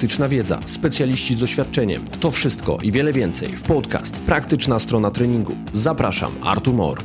[0.00, 2.06] praktyczna wiedza, specjaliści z doświadczeniem.
[2.20, 5.52] To wszystko i wiele więcej w podcast Praktyczna strona treningu.
[5.72, 6.98] Zapraszam, Artur Mor.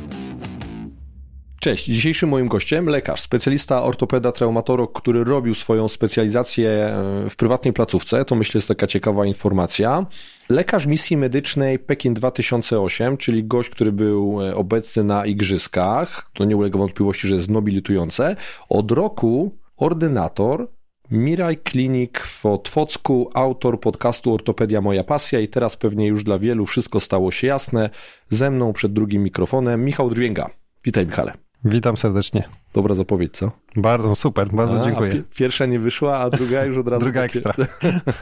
[1.60, 7.72] Cześć, dzisiejszym moim gościem lekarz, specjalista ortopeda, traumatolog, który robił swoją specjalizację e, w prywatnej
[7.72, 8.24] placówce.
[8.24, 10.06] To myślę jest taka ciekawa informacja.
[10.48, 16.30] Lekarz misji medycznej Pekin 2008, czyli gość, który był e, obecny na igrzyskach.
[16.32, 18.36] To nie ulega wątpliwości, że jest nobilitujące.
[18.68, 20.75] Od roku ordynator
[21.10, 26.66] Miraj Klinik w Otwocku, autor podcastu Ortopedia Moja Pasja i teraz pewnie już dla wielu
[26.66, 27.90] wszystko stało się jasne.
[28.28, 30.50] Ze mną przed drugim mikrofonem Michał Drwięga.
[30.84, 31.45] Witaj Michale.
[31.64, 32.44] Witam serdecznie.
[32.74, 33.50] Dobra zapowiedź, co?
[33.76, 35.22] Bardzo super, bardzo a, dziękuję.
[35.30, 37.04] A pierwsza nie wyszła, a druga już od razu.
[37.04, 37.38] druga takie...
[37.38, 37.54] ekstra.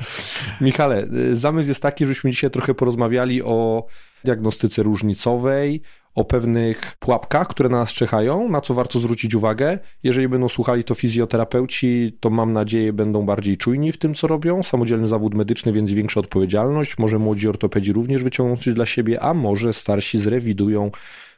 [0.60, 3.86] Michale, y, zamysł jest taki, żebyśmy dzisiaj trochę porozmawiali o
[4.24, 5.82] diagnostyce różnicowej,
[6.14, 9.78] o pewnych pułapkach, które na nas czekają, na co warto zwrócić uwagę.
[10.02, 14.62] Jeżeli będą słuchali to fizjoterapeuci, to mam nadzieję będą bardziej czujni w tym, co robią.
[14.62, 16.98] Samodzielny zawód medyczny, więc większa odpowiedzialność.
[16.98, 20.90] Może młodzi ortopedzi również wyciągną coś dla siebie, a może starsi zrewidują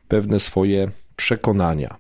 [0.09, 1.97] pewne swoje przekonania.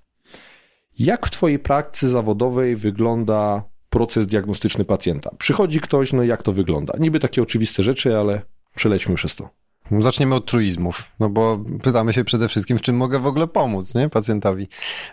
[0.98, 5.30] Jak w Twojej praktyce zawodowej wygląda proces diagnostyczny pacjenta?
[5.38, 6.94] Przychodzi ktoś, no jak to wygląda?
[6.98, 8.42] Niby takie oczywiste rzeczy, ale
[8.74, 9.50] przelećmy przez to.
[9.90, 13.94] Zaczniemy od truizmów, no bo pytamy się przede wszystkim, w czym mogę w ogóle pomóc,
[13.94, 14.68] nie, pacjentowi.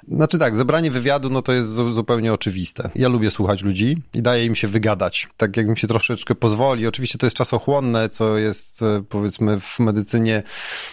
[0.07, 2.89] Znaczy tak, zebranie wywiadu, no to jest zupełnie oczywiste.
[2.95, 6.87] Ja lubię słuchać ludzi i daję im się wygadać, tak jak mi się troszeczkę pozwoli.
[6.87, 10.43] Oczywiście to jest czasochłonne, co jest e, powiedzmy w medycynie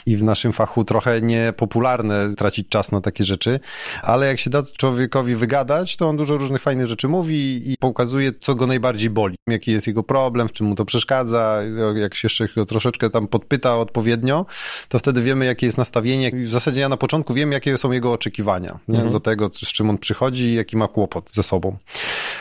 [0.07, 3.61] i w naszym fachu trochę niepopularne, tracić czas na takie rzeczy,
[4.03, 8.33] ale jak się da człowiekowi wygadać, to on dużo różnych fajnych rzeczy mówi i pokazuje,
[8.41, 11.61] co go najbardziej boli, jaki jest jego problem, w czym mu to przeszkadza,
[11.95, 14.47] jak się jeszcze troszeczkę tam podpyta, odpowiednio,
[14.89, 16.31] to wtedy wiemy, jakie jest nastawienie.
[16.33, 19.13] W zasadzie ja na początku wiem, jakie są jego oczekiwania mhm.
[19.13, 21.77] do tego, z czym on przychodzi i jaki ma kłopot ze sobą.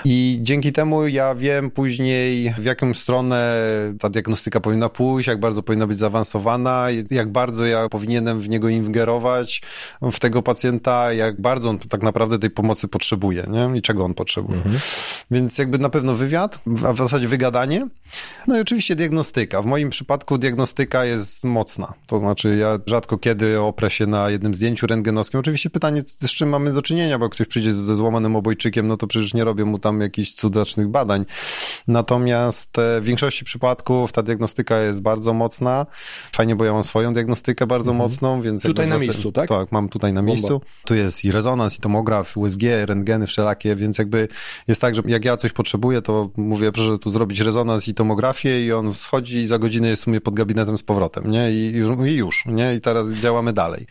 [0.06, 3.62] I dzięki temu ja wiem później, w jaką stronę
[4.00, 8.70] ta diagnostyka powinna pójść, jak bardzo powinna być zaawansowana, jak bardzo ja powinienem w niego
[8.70, 9.62] ingerować,
[10.02, 13.78] w tego pacjenta, jak bardzo on tak naprawdę tej pomocy potrzebuje nie?
[13.78, 14.58] i czego on potrzebuje.
[14.58, 14.80] Mhm.
[15.32, 17.88] Więc jakby na pewno wywiad, a w zasadzie wygadanie.
[18.48, 19.62] No i oczywiście diagnostyka.
[19.62, 21.94] W moim przypadku diagnostyka jest jest mocna.
[22.08, 25.40] To znaczy, ja rzadko kiedy oprę się na jednym zdjęciu rentgenowskim.
[25.40, 28.98] Oczywiście pytanie, z czym mamy do czynienia, bo jak ktoś przyjdzie ze złamanym obojczykiem, no
[28.98, 31.26] to przecież nie robię mu tam jakichś cudacznych badań.
[31.88, 35.86] Natomiast e, w większości przypadków ta diagnostyka jest bardzo mocna.
[36.34, 38.10] Fajnie, bo ja mam swoją diagnostykę bardzo mhm.
[38.10, 38.64] mocną, więc...
[38.64, 39.50] Tutaj na miejscu, tak?
[39.50, 40.32] Tak, mam tutaj na Bomba.
[40.32, 40.62] miejscu.
[40.86, 44.28] Tu jest i rezonans, i tomograf, USG, rentgeny wszelakie, więc jakby
[44.68, 48.66] jest tak, że jak ja coś potrzebuję, to mówię, proszę tu zrobić rezonans i tomografię
[48.66, 51.52] i on schodzi i za godzinę jest w sumie pod gabinetem z powrotem powrotem, nie?
[51.52, 51.74] I,
[52.08, 52.76] I, już, nie?
[52.76, 53.86] I teraz działamy dalej.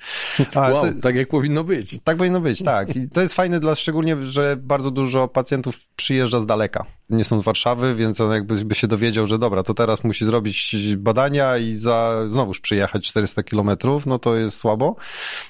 [0.55, 1.99] A, wow, to, tak jak powinno być.
[2.05, 2.97] Tak powinno być, tak.
[2.97, 6.98] I to jest fajne dla szczególnie, że bardzo dużo pacjentów przyjeżdża z daleka.
[7.11, 10.25] Nie są z Warszawy, więc on jakby by się dowiedział, że dobra, to teraz musi
[10.25, 14.97] zrobić badania i za znowuż przyjechać 400 kilometrów, no to jest słabo.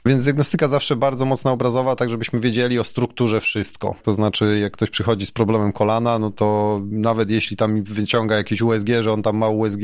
[0.07, 3.95] Więc diagnostyka zawsze bardzo mocno obrazowa, tak żebyśmy wiedzieli o strukturze wszystko.
[4.03, 8.63] To znaczy, jak ktoś przychodzi z problemem kolana, no to nawet jeśli tam wyciąga jakieś
[8.63, 9.81] USG, że on tam ma USG,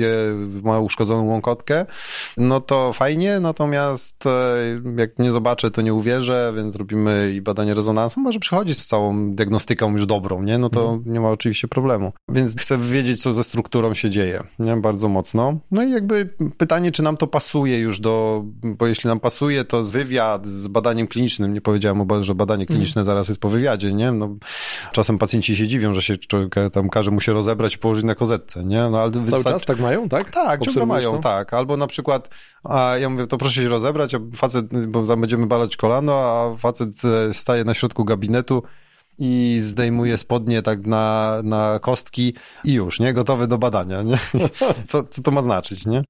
[0.63, 1.87] ma uszkodzoną łąkotkę,
[2.37, 4.57] no to fajnie, natomiast e,
[4.97, 8.21] jak nie zobaczę, to nie uwierzę, więc robimy i badanie rezonansu.
[8.21, 10.59] Może przychodzi z całą diagnostyką już dobrą, nie?
[10.59, 11.13] No to mhm.
[11.13, 12.13] nie ma oczywiście problemu.
[12.29, 14.77] Więc chcę wiedzieć, co ze strukturą się dzieje, nie?
[14.77, 15.59] Bardzo mocno.
[15.71, 19.85] No i jakby pytanie, czy nam to pasuje już do, bo jeśli nam pasuje, to
[19.85, 23.05] z wywiad z badaniem klinicznym, nie powiedziałem, że badanie kliniczne mhm.
[23.05, 24.13] zaraz jest po wywiadzie, nie?
[24.13, 24.37] No,
[24.93, 28.15] czasem pacjenci się dziwią, że się człowiek tam każe mu się rozebrać i położyć na
[28.15, 28.89] kozetce, nie?
[28.91, 29.51] No, ale Cały wystarczy...
[29.51, 30.31] czas tak mają, tak?
[30.31, 31.19] Tak, ciągle mają, to?
[31.19, 31.55] tak.
[31.55, 32.29] Albo na przykład,
[32.65, 36.57] a ja mówię, to proszę się rozebrać, a facet, bo tam będziemy balać kolano, a
[36.57, 38.63] facet e, staje na środku gabinetu
[39.19, 43.13] i zdejmuje spodnie tak na, na kostki i już, nie?
[43.13, 44.19] Gotowy do badania, nie?
[44.89, 46.05] Co, co to ma znaczyć, nie?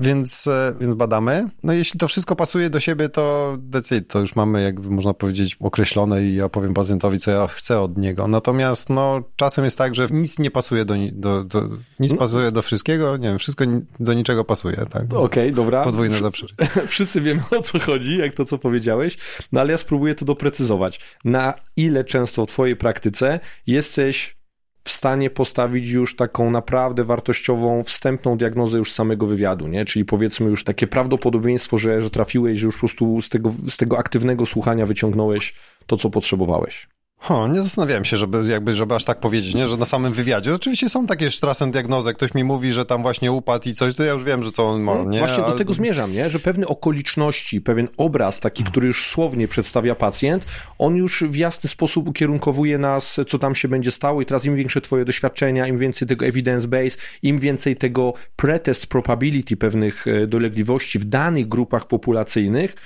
[0.00, 1.48] Więc, e, więc badamy.
[1.62, 5.56] No jeśli to wszystko pasuje do siebie, to decyd, to już mamy, jakby można powiedzieć,
[5.60, 8.28] określone i ja powiem pacjentowi, co ja chcę od niego.
[8.28, 11.68] Natomiast no, czasem jest tak, że nic nie pasuje do, do, do
[12.00, 12.18] nic no.
[12.18, 13.64] pasuje do wszystkiego, nie wiem, wszystko
[14.00, 15.04] do niczego pasuje, tak?
[15.04, 15.84] Okej, okay, dobra.
[15.84, 16.46] Podwójne zawsze.
[16.86, 19.18] Wszyscy wiemy o co chodzi, jak to, co powiedziałeś,
[19.52, 21.00] no ale ja spróbuję to doprecyzować.
[21.24, 24.39] Na ile często w twojej praktyce jesteś
[24.84, 29.84] w stanie postawić już taką naprawdę wartościową, wstępną diagnozę już samego wywiadu, nie?
[29.84, 33.76] Czyli powiedzmy już takie prawdopodobieństwo, że, że trafiłeś, że już po prostu z tego, z
[33.76, 35.54] tego aktywnego słuchania wyciągnąłeś
[35.86, 36.88] to, co potrzebowałeś.
[37.22, 39.68] Ho, nie zastanawiałem się, żeby, jakby, żeby aż tak powiedzieć, nie?
[39.68, 40.54] że na samym wywiadzie.
[40.54, 41.28] Oczywiście są takie
[41.72, 44.52] diagnozy, ktoś mi mówi, że tam właśnie upadł i coś, to ja już wiem, że
[44.52, 45.18] co on ma, nie?
[45.18, 46.30] Właśnie do tego zmierzam, nie?
[46.30, 50.44] że pewne okoliczności, pewien obraz taki, który już słownie przedstawia pacjent,
[50.78, 54.56] on już w jasny sposób ukierunkowuje nas, co tam się będzie stało i teraz im
[54.56, 60.26] większe twoje doświadczenia, im więcej tego evidence base, im więcej tego pretest probability pewnych e,
[60.26, 62.76] dolegliwości w danych grupach populacyjnych,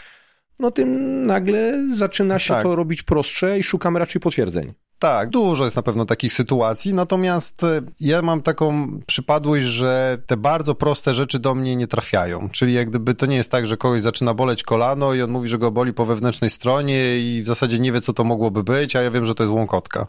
[0.59, 2.63] no tym nagle zaczyna się tak.
[2.63, 4.73] to robić prostsze i szukamy raczej potwierdzeń.
[4.99, 10.37] Tak, dużo jest na pewno takich sytuacji, natomiast e, ja mam taką przypadłość, że te
[10.37, 12.49] bardzo proste rzeczy do mnie nie trafiają.
[12.53, 15.49] Czyli jak gdyby to nie jest tak, że kogoś zaczyna boleć kolano i on mówi,
[15.49, 18.97] że go boli po wewnętrznej stronie i w zasadzie nie wie, co to mogłoby być,
[18.97, 20.07] a ja wiem, że to jest łąkotka.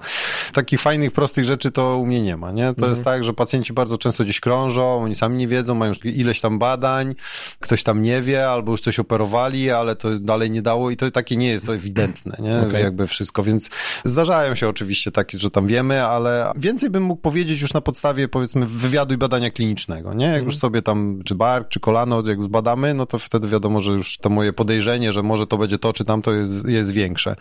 [0.54, 2.64] Takich fajnych, prostych rzeczy to u mnie nie ma, nie?
[2.64, 2.90] To mhm.
[2.90, 6.42] jest tak, że pacjenci bardzo często gdzieś krążą, oni sami nie wiedzą, mają już ileś
[6.42, 7.16] tam badań,
[7.60, 11.12] ktoś tam nie wie, albo już coś operowali, ale to dalej nie dało i to
[11.12, 12.68] takie nie jest ewidentne, nie?
[12.68, 12.82] Okay.
[12.82, 13.70] Jakby wszystko, więc
[14.06, 18.28] zdarzają się oczywiście takie, że tam wiemy, ale więcej bym mógł powiedzieć już na podstawie
[18.28, 20.26] powiedzmy wywiadu i badania klinicznego, nie?
[20.26, 23.92] Jak już sobie tam czy bark, czy kolano, jak zbadamy, no to wtedy wiadomo, że
[23.92, 27.36] już to moje podejrzenie, że może to będzie to, czy tamto jest, jest większe.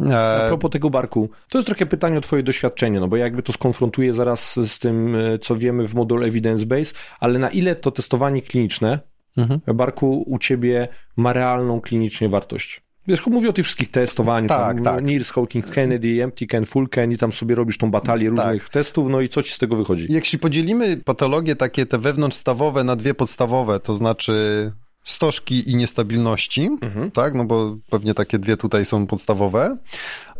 [0.00, 0.44] E...
[0.44, 3.52] A propos tego barku, to jest trochę pytanie o twoje doświadczenie, no bo jakby to
[3.52, 7.90] skonfrontuję zaraz z tym, e, co wiemy w modelu evidence base, ale na ile to
[7.90, 9.00] testowanie kliniczne
[9.36, 9.60] mhm.
[9.76, 12.82] barku u ciebie ma realną klinicznie wartość?
[13.06, 15.04] Wiesz, mówię o tych wszystkich testowaniach, tak, tam, tak.
[15.04, 18.38] Nears, Hawking, Kennedy, Empty Ken, Full Ken i tam sobie robisz tą batalię tak.
[18.38, 20.06] różnych testów, no i co ci z tego wychodzi?
[20.08, 24.72] Jeśli podzielimy patologie takie te wewnątrzstawowe na dwie podstawowe, to znaczy
[25.04, 27.10] stożki i niestabilności, mhm.
[27.10, 29.76] tak, no bo pewnie takie dwie tutaj są podstawowe,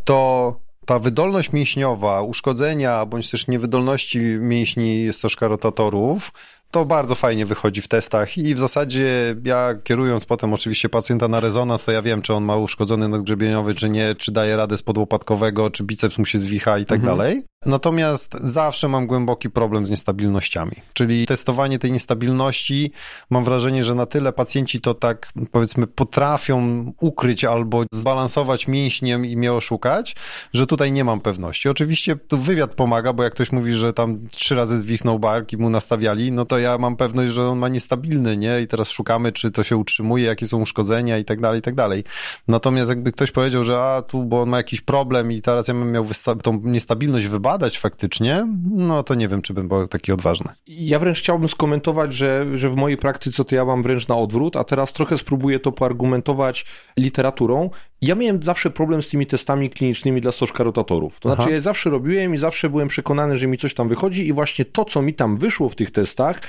[0.05, 0.57] to
[0.87, 6.33] ta wydolność mięśniowa, uszkodzenia bądź też niewydolności mięśni stożka rotatorów
[6.73, 11.41] to bardzo fajnie wychodzi w testach i w zasadzie ja kierując potem oczywiście pacjenta na
[11.41, 14.83] rezonans, to ja wiem, czy on ma uszkodzony nadgrzebieniowy, czy nie, czy daje radę z
[14.83, 17.17] podłopatkowego, czy biceps mu się zwicha i tak mhm.
[17.19, 17.43] dalej.
[17.67, 20.73] Natomiast zawsze mam głęboki problem z niestabilnościami.
[20.93, 22.93] Czyli testowanie tej niestabilności,
[23.31, 29.37] mam wrażenie, że na tyle pacjenci to tak powiedzmy potrafią ukryć albo zbalansować mięśniem i
[29.37, 30.17] mnie oszukać,
[30.53, 31.69] że tutaj nie mam pewności.
[31.69, 35.57] Oczywiście tu wywiad pomaga, bo jak ktoś mówi, że tam trzy razy zwichnął bark i
[35.57, 38.61] mu nastawiali, no to ja mam pewność, że on ma niestabilny, nie?
[38.61, 41.75] I teraz szukamy, czy to się utrzymuje, jakie są uszkodzenia i tak dalej, i tak
[41.75, 42.05] dalej.
[42.49, 45.75] Natomiast jakby ktoś powiedział, że a tu, bo on ma jakiś problem i teraz ja
[45.75, 46.07] bym miał
[46.43, 50.53] tą niestabilność wybadać faktycznie, no to nie wiem, czy bym był taki odważny.
[50.67, 54.57] Ja wręcz chciałbym skomentować, że, że w mojej praktyce to ja mam wręcz na odwrót,
[54.57, 56.65] a teraz trochę spróbuję to poargumentować
[56.97, 57.71] literaturą.
[58.03, 61.21] Ja miałem zawsze problem z tymi testami klinicznymi dla stożka rotatorów.
[61.21, 61.51] To znaczy, Aha.
[61.51, 64.85] ja zawsze robiłem i zawsze byłem przekonany, że mi coś tam wychodzi i właśnie to,
[64.85, 66.41] co mi tam wyszło w tych testach,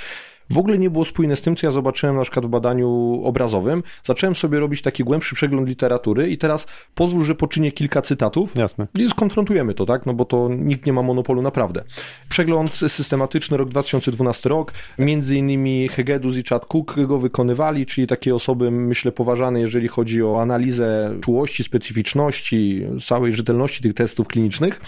[0.49, 3.83] w ogóle nie było spójne z tym, co ja zobaczyłem na przykład w badaniu obrazowym.
[4.03, 8.55] Zacząłem sobie robić taki głębszy przegląd literatury i teraz pozwól, że poczynię kilka cytatów.
[8.55, 8.87] Jasne.
[8.99, 10.05] I skonfrontujemy to, tak?
[10.05, 11.83] No bo to nikt nie ma monopolu naprawdę.
[12.29, 14.73] Przegląd systematyczny, rok 2012 rok.
[14.99, 20.23] Między innymi Hegedus i Chad Cook go wykonywali, czyli takie osoby, myślę, poważane, jeżeli chodzi
[20.23, 24.81] o analizę czułości, specyficzności, całej rzetelności tych testów klinicznych.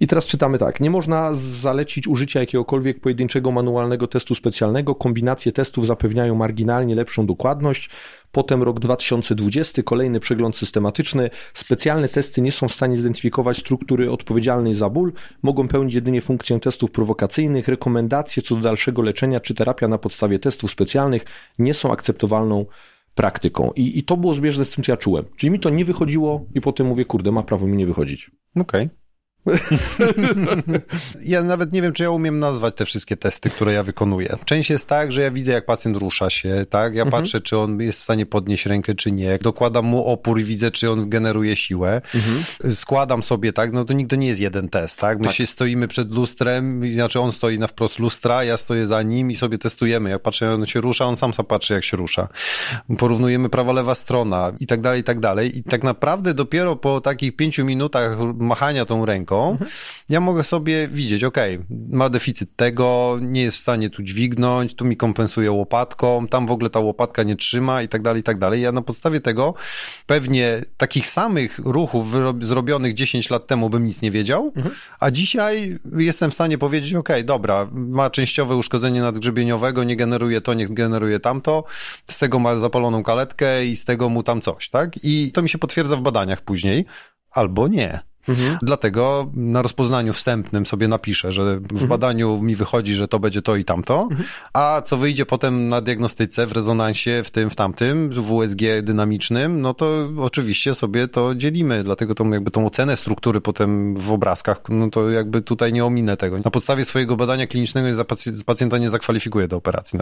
[0.00, 0.80] I teraz czytamy tak.
[0.80, 4.94] Nie można zalecić użycia jakiegokolwiek pojedynczego manualnego testu specjalnego.
[4.94, 7.90] Kombinacje testów zapewniają marginalnie lepszą dokładność.
[8.32, 11.30] Potem rok 2020, kolejny przegląd systematyczny.
[11.54, 15.12] Specjalne testy nie są w stanie zidentyfikować struktury odpowiedzialnej za ból,
[15.42, 17.68] mogą pełnić jedynie funkcję testów prowokacyjnych.
[17.68, 21.24] Rekomendacje co do dalszego leczenia czy terapia na podstawie testów specjalnych
[21.58, 22.66] nie są akceptowalną
[23.14, 23.70] praktyką.
[23.76, 25.24] I, I to było zbieżne z tym, co ja czułem.
[25.36, 28.30] Czyli mi to nie wychodziło i potem mówię, kurde, ma prawo mi nie wychodzić.
[28.56, 28.82] Okej.
[28.82, 29.03] Okay.
[31.26, 34.36] ja nawet nie wiem, czy ja umiem nazwać te wszystkie testy, które ja wykonuję.
[34.44, 36.94] Część jest tak, że ja widzę, jak pacjent rusza się, tak?
[36.94, 37.22] Ja mhm.
[37.22, 39.38] patrzę, czy on jest w stanie podnieść rękę, czy nie.
[39.38, 42.02] Dokładam mu opór i widzę, czy on generuje siłę.
[42.14, 42.74] Mhm.
[42.74, 43.72] Składam sobie, tak?
[43.72, 45.18] No to nigdy nie jest jeden test, tak?
[45.18, 45.34] My tak.
[45.34, 49.36] się stoimy przed lustrem, znaczy on stoi na wprost lustra, ja stoję za nim i
[49.36, 50.10] sobie testujemy.
[50.10, 52.28] Jak patrzę, jak on się rusza, on sam sam patrzy, jak się rusza.
[52.98, 55.58] Porównujemy prawa, lewa strona i tak dalej, i tak dalej.
[55.58, 59.70] I tak naprawdę dopiero po takich pięciu minutach machania tą ręką, mhm.
[60.08, 61.36] ja mogę sobie widzieć, ok,
[61.88, 66.50] ma deficyt tego, nie jest w stanie tu dźwignąć, tu mi kompensuje łopatką, tam w
[66.50, 68.62] ogóle ta łopatka nie trzyma i tak dalej, i tak dalej.
[68.62, 69.54] Ja na podstawie tego
[70.06, 72.06] pewnie takich samych ruchów
[72.40, 74.74] zrobionych 10 lat temu bym nic nie wiedział, mhm.
[75.00, 80.54] a dzisiaj jestem w stanie powiedzieć, ok, dobra, ma częściowe uszkodzenie nadgrzebieniowego, nie generuje to,
[80.54, 81.64] nie generuje tamto,
[82.06, 84.90] z tego ma zapaloną kaletkę i z tego mu tam coś, tak?
[85.02, 86.84] I to mi się potwierdza w badaniach później,
[87.30, 88.00] albo nie.
[88.28, 88.58] Mhm.
[88.62, 91.88] Dlatego na rozpoznaniu wstępnym sobie napiszę, że w mhm.
[91.88, 94.28] badaniu mi wychodzi, że to będzie to i tamto, mhm.
[94.52, 99.60] a co wyjdzie potem na diagnostyce, w rezonansie, w tym, w tamtym, w USG dynamicznym,
[99.60, 104.60] no to oczywiście sobie to dzielimy, dlatego tą jakby tą ocenę struktury potem w obrazkach,
[104.68, 106.38] no to jakby tutaj nie ominę tego.
[106.44, 108.04] Na podstawie swojego badania klinicznego
[108.46, 109.98] pacjenta nie zakwalifikuję do operacji.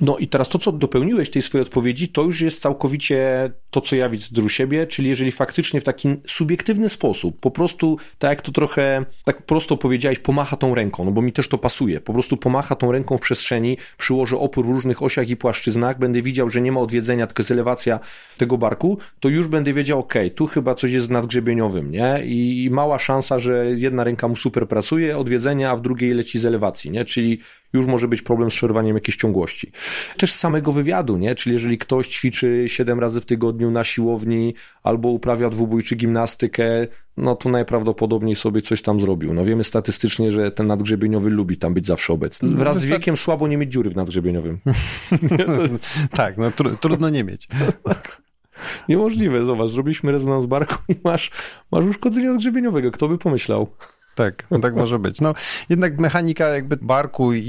[0.00, 3.96] No i teraz to, co dopełniłeś tej swojej odpowiedzi, to już jest całkowicie to, co
[3.96, 7.63] ja widzę u siebie, czyli jeżeli faktycznie w taki subiektywny sposób, po prostu,
[8.18, 11.58] tak jak to trochę, tak prosto powiedziałeś, pomacha tą ręką, no bo mi też to
[11.58, 15.98] pasuje, po prostu pomacha tą ręką w przestrzeni, przyłożę opór w różnych osiach i płaszczyznach,
[15.98, 18.00] będę widział, że nie ma odwiedzenia, tylko jest elewacja
[18.38, 22.22] tego barku, to już będę wiedział, ok, tu chyba coś jest nadgrzebieniowym, nie?
[22.24, 26.38] I, I mała szansa, że jedna ręka mu super pracuje, odwiedzenia, a w drugiej leci
[26.38, 27.04] z elewacji, nie?
[27.04, 27.38] Czyli
[27.74, 29.72] już może być problem z przerwaniem jakiejś ciągłości.
[30.16, 31.34] Też z samego wywiadu, nie?
[31.34, 36.86] Czyli jeżeli ktoś ćwiczy 7 razy w tygodniu na siłowni albo uprawia dwubój czy gimnastykę,
[37.16, 39.34] no to najprawdopodobniej sobie coś tam zrobił.
[39.34, 42.50] No wiemy statystycznie, że ten nadgrzebieniowy lubi tam być zawsze obecny.
[42.50, 44.58] No, Wraz z wiekiem słabo nie mieć dziury w nadgrzebieniowym.
[46.10, 47.48] tak, no tr trudno nie mieć.
[48.88, 51.30] Niemożliwe, zobacz, zrobiliśmy rezonans barku i masz,
[51.72, 52.90] masz uszkodzenie nadgrzebieniowego.
[52.90, 53.66] Kto by pomyślał?
[54.14, 55.20] Tak, no tak może być.
[55.20, 55.34] No,
[55.68, 57.40] jednak mechanika jakby barku i,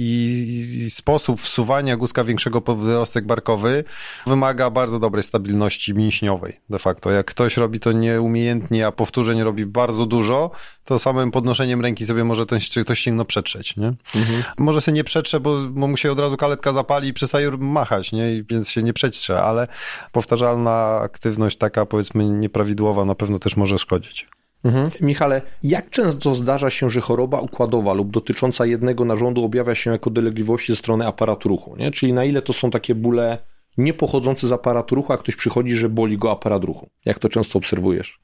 [0.86, 3.84] i sposób wsuwania guzka większego pod wyrostek barkowy
[4.28, 7.12] wymaga bardzo dobrej stabilności mięśniowej de facto.
[7.12, 10.52] Jak ktoś robi to nieumiejętnie, a powtórzeń robi bardzo dużo,
[10.84, 13.88] to samym podnoszeniem ręki sobie może ten, ktoś ścięgno przetrzeć, nie?
[14.16, 14.44] Mhm.
[14.58, 18.12] Może się nie przetrze, bo, bo mu się od razu kaletka zapali i przestaje machać,
[18.12, 18.34] nie?
[18.34, 19.68] I więc się nie przetrze, ale
[20.12, 24.28] powtarzalna aktywność taka powiedzmy nieprawidłowa na pewno też może szkodzić.
[24.66, 24.90] Mhm.
[25.02, 30.10] Michale, jak często zdarza się, że choroba układowa lub dotycząca jednego narządu objawia się jako
[30.10, 31.76] dolegliwości ze strony aparatu ruchu?
[31.78, 31.92] Nie?
[31.92, 33.38] Czyli na ile to są takie bóle
[33.78, 36.90] nie pochodzące z aparatu ruchu, a ktoś przychodzi, że boli go aparat ruchu?
[37.06, 38.20] Jak to często obserwujesz?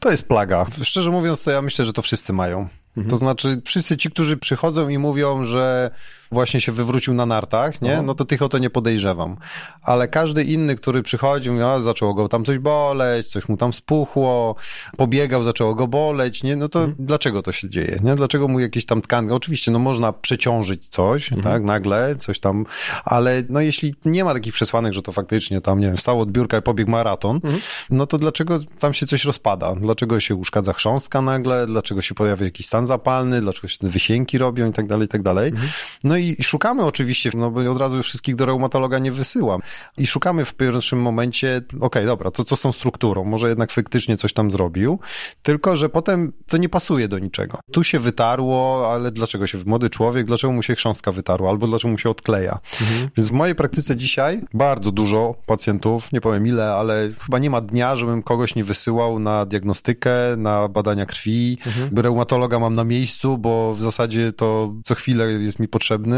[0.00, 0.66] To jest plaga.
[0.82, 2.68] Szczerze mówiąc, to ja myślę, że to wszyscy mają.
[2.88, 3.06] Mhm.
[3.08, 5.90] To znaczy, wszyscy ci, którzy przychodzą i mówią, że
[6.32, 8.02] właśnie się wywrócił na nartach, nie?
[8.02, 9.36] No to tych o to nie podejrzewam.
[9.82, 14.54] Ale każdy inny, który przychodził, no, zaczęło go tam coś boleć, coś mu tam spuchło,
[14.96, 16.56] pobiegał, zaczęło go boleć, nie?
[16.56, 17.06] No to mhm.
[17.06, 18.14] dlaczego to się dzieje, nie?
[18.14, 21.54] Dlaczego mu jakieś tam tkanki, oczywiście, no można przeciążyć coś, mhm.
[21.54, 22.66] tak, nagle, coś tam,
[23.04, 26.32] ale no jeśli nie ma takich przesłanek, że to faktycznie tam, nie wiem, wstał od
[26.32, 27.60] biurka i pobiegł maraton, mhm.
[27.90, 29.74] no to dlaczego tam się coś rozpada?
[29.74, 31.66] Dlaczego się uszkadza chrząstka nagle?
[31.66, 33.40] Dlaczego się pojawia jakiś stan zapalny?
[33.40, 35.50] Dlaczego się te wysięki robią i tak dalej, i tak dalej?
[35.50, 35.68] Mhm.
[36.04, 39.60] No i, i szukamy oczywiście, no bo od razu wszystkich do reumatologa nie wysyłam.
[39.98, 43.24] I szukamy w pierwszym momencie, okej, okay, dobra, to co z tą strukturą?
[43.24, 44.98] Może jednak faktycznie coś tam zrobił,
[45.42, 47.58] tylko że potem to nie pasuje do niczego.
[47.72, 51.92] Tu się wytarło, ale dlaczego się, młody człowiek, dlaczego mu się chrząstka wytarła, albo dlaczego
[51.92, 52.58] mu się odkleja.
[52.80, 53.10] Mhm.
[53.16, 57.60] Więc w mojej praktyce dzisiaj bardzo dużo pacjentów, nie powiem ile, ale chyba nie ma
[57.60, 61.58] dnia, żebym kogoś nie wysyłał na diagnostykę, na badania krwi.
[61.66, 61.98] Mhm.
[61.98, 66.09] Reumatologa mam na miejscu, bo w zasadzie to co chwilę jest mi potrzebny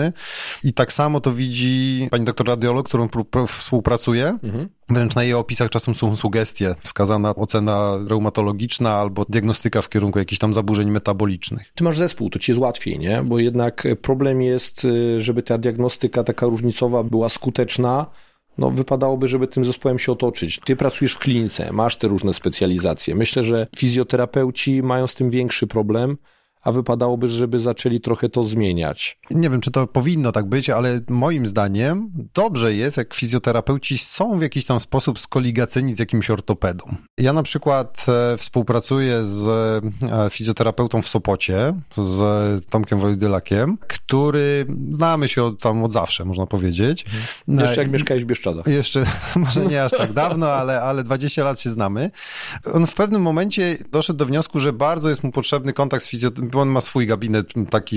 [0.65, 3.09] i tak samo to widzi pani doktor radiolog, którą
[3.47, 4.39] współpracuje.
[4.43, 4.69] Mhm.
[4.89, 10.39] Wręcz na jej opisach czasem są sugestie, wskazana ocena reumatologiczna albo diagnostyka w kierunku jakichś
[10.39, 11.73] tam zaburzeń metabolicznych.
[11.75, 13.23] Ty masz zespół, to ci jest łatwiej, nie?
[13.25, 18.07] Bo jednak problem jest, y, żeby ta diagnostyka taka różnicowa była skuteczna,
[18.59, 20.61] no wypadałoby, żeby tym zespołem się otoczyć.
[20.65, 23.15] Ty pracujesz w klinice, masz te różne specjalizacje.
[23.15, 26.17] Myślę, że fizjoterapeuci mają z tym większy problem,
[26.63, 29.19] a wypadałoby, żeby zaczęli trochę to zmieniać.
[29.31, 34.39] Nie wiem, czy to powinno tak być, ale moim zdaniem dobrze jest, jak fizjoterapeuci są
[34.39, 36.85] w jakiś tam sposób skoligacyjni z jakimś ortopedą.
[37.19, 39.49] Ja na przykład e, współpracuję z
[40.03, 46.47] e, fizjoterapeutą w Sopocie, z Tomkiem Wojdylakiem, który znamy się od, tam od zawsze, można
[46.47, 47.05] powiedzieć.
[47.49, 47.67] Mhm.
[47.67, 48.67] Jeszcze jak I, mieszkałeś w Bieszczadach.
[48.67, 49.05] Jeszcze,
[49.37, 52.11] może nie aż tak dawno, ale, ale 20 lat się znamy.
[52.73, 56.52] On w pewnym momencie doszedł do wniosku, że bardzo jest mu potrzebny kontakt z fizjoterapeutą,
[56.53, 57.97] bo on ma swój gabinet taki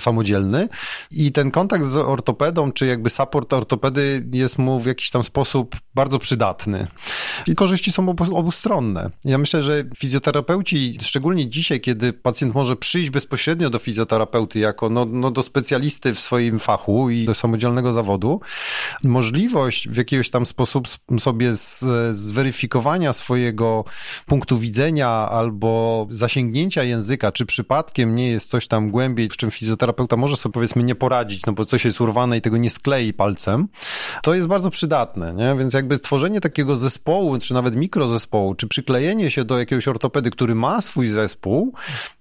[0.00, 0.68] samodzielny
[1.10, 5.76] i ten kontakt z ortopedą, czy jakby support ortopedy jest mu w jakiś tam sposób
[5.94, 6.86] bardzo przydatny.
[7.46, 9.10] I korzyści są obu, obustronne.
[9.24, 15.04] Ja myślę, że fizjoterapeuci, szczególnie dzisiaj, kiedy pacjent może przyjść bezpośrednio do fizjoterapeuty jako no,
[15.04, 18.40] no do specjalisty w swoim fachu i do samodzielnego zawodu,
[19.04, 21.84] możliwość w jakiś tam sposób sobie z,
[22.16, 23.84] zweryfikowania swojego
[24.26, 29.50] punktu widzenia albo zasięgnięcia języka, czy przypadku przypadkiem nie jest coś tam głębiej, w czym
[29.50, 33.12] fizjoterapeuta może sobie powiedzmy nie poradzić, no bo coś jest urwane i tego nie sklei
[33.12, 33.68] palcem,
[34.22, 35.54] to jest bardzo przydatne, nie?
[35.58, 40.54] Więc jakby tworzenie takiego zespołu, czy nawet mikrozespołu, czy przyklejenie się do jakiegoś ortopedy, który
[40.54, 41.74] ma swój zespół,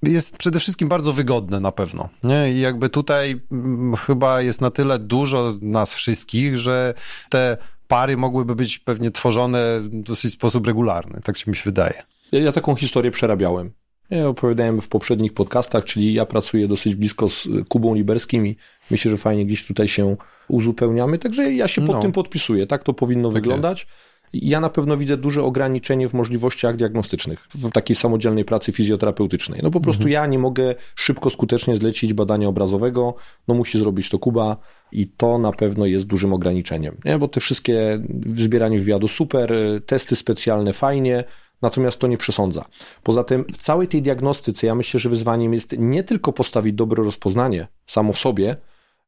[0.03, 2.53] jest przede wszystkim bardzo wygodne na pewno, nie?
[2.53, 6.93] I jakby tutaj mm, chyba jest na tyle dużo nas wszystkich, że
[7.29, 12.03] te pary mogłyby być pewnie tworzone w dosyć sposób regularny, tak się mi się wydaje.
[12.31, 13.82] Ja, ja taką historię przerabiałem.
[14.13, 18.55] Ja opowiadałem w poprzednich podcastach, czyli ja pracuję dosyć blisko z Kubą Liberskim i
[18.91, 20.15] myślę, że fajnie gdzieś tutaj się
[20.47, 22.01] uzupełniamy, także ja się pod no.
[22.01, 22.67] tym podpisuję.
[22.67, 23.79] Tak to powinno tak wyglądać.
[23.79, 24.13] Jest.
[24.33, 29.59] Ja na pewno widzę duże ograniczenie w możliwościach diagnostycznych w takiej samodzielnej pracy fizjoterapeutycznej.
[29.63, 30.11] No po prostu mhm.
[30.11, 33.15] ja nie mogę szybko, skutecznie zlecić badania obrazowego,
[33.47, 34.57] no musi zrobić to Kuba
[34.91, 37.19] i to na pewno jest dużym ograniczeniem, nie?
[37.19, 38.03] bo te wszystkie
[38.33, 39.53] zbieranie wywiadu super,
[39.85, 41.23] testy specjalne fajnie,
[41.63, 42.65] natomiast to nie przesądza.
[43.03, 47.03] Poza tym w całej tej diagnostyce ja myślę, że wyzwaniem jest nie tylko postawić dobre
[47.03, 48.55] rozpoznanie samo w sobie,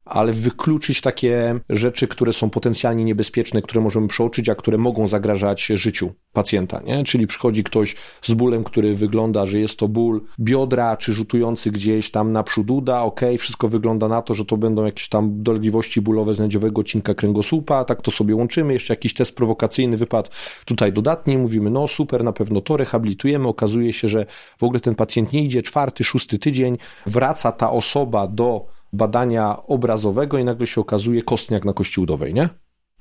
[0.06, 5.66] ale wykluczyć takie rzeczy, które są potencjalnie niebezpieczne, które możemy przeoczyć, a które mogą zagrażać
[5.66, 7.04] życiu pacjenta, nie?
[7.04, 12.12] Czyli przychodzi ktoś z bólem, który wygląda, że jest to ból biodra, czy rzutujący gdzieś
[12.12, 16.34] tam naprzód uda, ok, wszystko wygląda na to, że to będą jakieś tam dolegliwości bólowe
[16.34, 20.30] z nędziowego odcinka kręgosłupa, tak to sobie łączymy, jeszcze jakiś test prowokacyjny wypadł
[20.66, 24.26] tutaj dodatni, mówimy, no super, na pewno to rehabilitujemy, okazuje się, że
[24.58, 30.38] w ogóle ten pacjent nie idzie czwarty, szósty tydzień, wraca ta osoba do badania obrazowego
[30.38, 32.50] i nagle się okazuje kostniak na kości udowej, nie?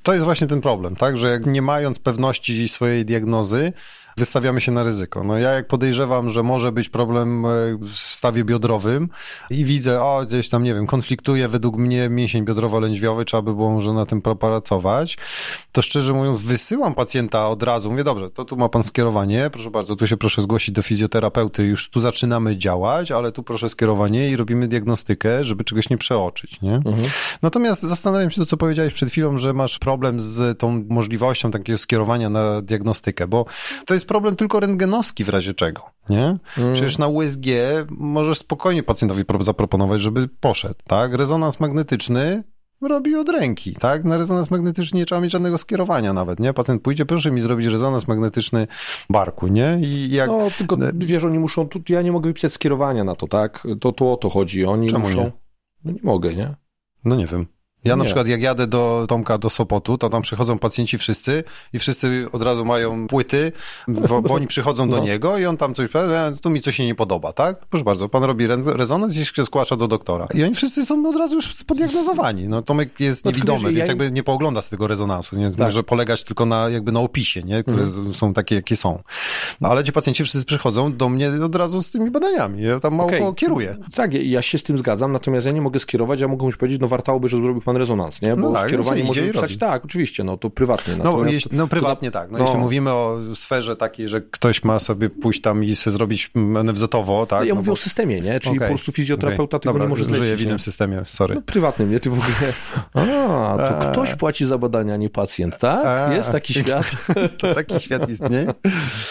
[0.02, 3.72] To jest właśnie ten problem, tak, że jak nie mając pewności swojej diagnozy,
[4.16, 5.24] wystawiamy się na ryzyko.
[5.24, 7.48] No ja jak podejrzewam, że może być problem e,
[7.80, 9.08] w stawie biodrowym
[9.50, 13.70] i widzę, o gdzieś tam, nie wiem, konfliktuje według mnie mięsień biodrowo-lędźwiowy, trzeba by było
[13.70, 15.16] może na tym popracować,
[15.72, 19.70] to szczerze mówiąc wysyłam pacjenta od razu, mówię, dobrze, to tu ma pan skierowanie, proszę
[19.70, 24.30] bardzo, tu się proszę zgłosić do fizjoterapeuty, już tu zaczynamy działać, ale tu proszę skierowanie
[24.30, 26.74] i robimy diagnostykę, żeby czegoś nie przeoczyć, nie?
[26.74, 27.08] Mhm.
[27.42, 31.78] Natomiast zastanawiam się to, co powiedziałeś przed chwilą, że masz problem z tą możliwością takiego
[31.78, 33.44] skierowania na diagnostykę, bo
[33.86, 36.38] to jest jest problem tylko rentgenowski w razie czego, nie?
[36.58, 36.72] Mm.
[36.74, 37.46] Przecież na USG
[37.90, 41.14] możesz spokojnie pacjentowi zaproponować, żeby poszedł, tak?
[41.14, 42.44] Rezonans magnetyczny
[42.82, 44.04] robi od ręki, tak?
[44.04, 46.52] Na rezonans magnetyczny nie trzeba mieć żadnego skierowania nawet, nie?
[46.52, 48.66] Pacjent pójdzie, proszę mi zrobić rezonans magnetyczny
[49.10, 49.78] barku, nie?
[49.82, 50.28] I jak...
[50.28, 53.66] No, tylko wiesz, oni muszą, tu, ja nie mogę wypisać skierowania na to, tak?
[53.80, 55.24] To tu o to chodzi, oni Czemu muszą...
[55.24, 55.32] Nie?
[55.84, 56.54] No nie mogę, nie?
[57.04, 57.46] No nie wiem.
[57.84, 61.78] Ja na przykład jak jadę do Tomka do Sopotu, to tam przychodzą pacjenci wszyscy i
[61.78, 63.52] wszyscy od razu mają płyty,
[63.88, 65.04] bo, oni przychodzą do no.
[65.04, 65.88] niego i on tam coś
[66.42, 67.66] tu mi coś się nie podoba, tak?
[67.66, 70.26] Proszę bardzo, pan robi rezonans i się zgłasza do doktora.
[70.34, 72.48] I oni wszyscy są od razu już poddiagnozowani.
[72.48, 73.86] No Tomek jest znaczy, niewidomy, więc ja...
[73.86, 75.50] jakby nie poogląda z tego rezonansu, nie?
[75.50, 75.58] Tak.
[75.58, 77.62] Może polegać tylko na jakby na opisie, nie?
[77.62, 78.14] Które mhm.
[78.14, 79.02] są takie, jakie są.
[79.60, 82.62] No, ale ci pacjenci wszyscy przychodzą do mnie od razu z tymi badaniami.
[82.62, 83.34] Ja tam mało okay.
[83.34, 83.76] kieruję.
[83.94, 86.80] Tak, ja się z tym zgadzam, natomiast ja nie mogę skierować, ja mogę mu powiedzieć,
[86.80, 88.36] no wartałoby, że zrobił pan pan rezonans, nie?
[88.36, 90.94] Bo no tak, skierowanie może wypisać, tak, oczywiście, no to prywatnie.
[91.04, 92.30] No, jeśli, no prywatnie to, tak.
[92.30, 95.92] No, no, Jeśli mówimy o sferze takiej, że ktoś ma sobie pójść tam i sobie
[95.92, 96.30] zrobić
[96.64, 97.40] NFZ-owo, tak?
[97.42, 97.72] Ja no mówię bo...
[97.72, 98.40] o systemie, nie?
[98.40, 98.68] Czyli okay.
[98.68, 99.60] po prostu fizjoterapeuta okay.
[99.60, 100.42] tego Dobra, nie może zlecić.
[100.42, 101.34] w innym systemie, sorry.
[101.34, 102.00] No prywatnym, nie?
[102.00, 102.28] Ty w ogóle...
[102.94, 103.92] A, to a...
[103.92, 105.86] ktoś płaci za badania, nie pacjent, tak?
[105.86, 106.14] A...
[106.14, 106.86] Jest taki świat.
[107.38, 108.54] to taki świat istnieje.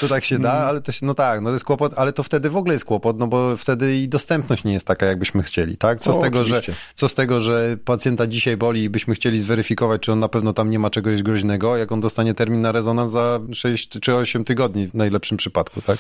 [0.02, 0.68] To tak się da, mm.
[0.68, 2.86] ale to się, no tak, no to jest kłopot, ale to wtedy w ogóle jest
[2.86, 6.00] kłopot, no bo wtedy i dostępność nie jest taka, jakbyśmy chcieli, tak?
[6.00, 6.62] Co, o, z, tego, że,
[6.96, 10.54] co z tego, że pacjenta dzisiaj boli i byśmy chcieli zweryfikować, czy on na pewno
[10.54, 14.44] tam nie ma czegoś groźnego, jak on dostanie termin na rezonans za 6 czy 8
[14.44, 15.98] tygodni w najlepszym przypadku, tak?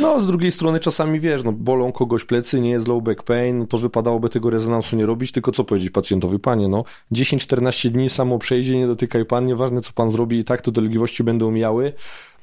[0.00, 3.58] No, z drugiej strony czasami wiesz, no, bolą kogoś plecy, nie jest low back pain,
[3.58, 6.38] no to wypadałoby tego rezonansu nie robić, tylko co powiedzieć pacjentowi?
[6.38, 10.62] Panie, no, 10-14 dni samo przejdzie, nie dotykaj pan, nieważne co pan zrobi i tak
[10.62, 11.92] to dolegliwości będą miały,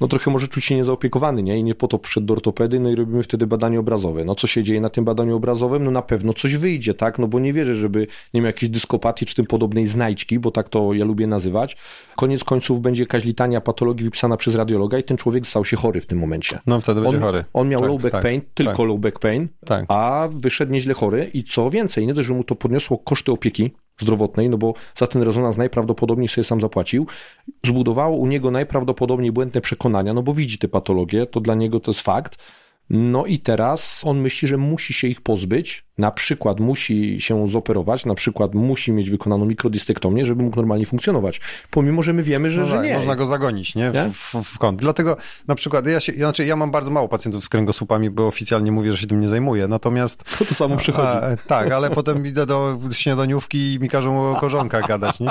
[0.01, 1.57] no trochę może czuć się niezaopiekowany, nie?
[1.57, 4.25] I nie po to przyszedł do ortopedy, no i robimy wtedy badanie obrazowe.
[4.25, 5.83] No co się dzieje na tym badaniu obrazowym?
[5.83, 7.19] No na pewno coś wyjdzie, tak?
[7.19, 10.69] No bo nie wierzę, żeby nie miał jakiejś dyskopatii czy tym podobnej znajdźki, bo tak
[10.69, 11.77] to ja lubię nazywać.
[12.15, 16.01] Koniec końców będzie jakaś litania patologii wypisana przez radiologa i ten człowiek stał się chory
[16.01, 16.59] w tym momencie.
[16.67, 17.42] No wtedy będzie on, chory.
[17.53, 18.87] On miał tak, low back tak, pain, tylko tak.
[18.87, 19.85] low back pain, tak.
[19.87, 23.71] a wyszedł nieźle chory i co więcej, nie dość, że mu to podniosło koszty opieki,
[23.99, 27.07] zdrowotnej, no bo za ten rezonans najprawdopodobniej sobie sam zapłacił,
[27.65, 31.91] zbudowało u niego najprawdopodobniej błędne przekonania, no bo widzi te patologie, to dla niego to
[31.91, 32.37] jest fakt.
[32.89, 38.05] No i teraz on myśli, że musi się ich pozbyć, na przykład musi się zoperować,
[38.05, 41.41] na przykład musi mieć wykonaną mikrodystektomię, żeby mógł normalnie funkcjonować.
[41.69, 42.93] Pomimo, że my wiemy, że, no że tak, nie.
[42.93, 43.91] Można go zagonić, nie?
[43.93, 44.09] nie?
[44.09, 44.79] W, w, w, kąt.
[44.79, 48.71] Dlatego na przykład ja się, znaczy ja mam bardzo mało pacjentów z kręgosłupami, bo oficjalnie
[48.71, 50.23] mówię, że się tym nie zajmuję, natomiast...
[50.39, 51.17] To to samo przychodzi.
[51.17, 55.29] A, tak, ale potem idę do śniadaniówki i mi każą o korzonkach gadać, nie?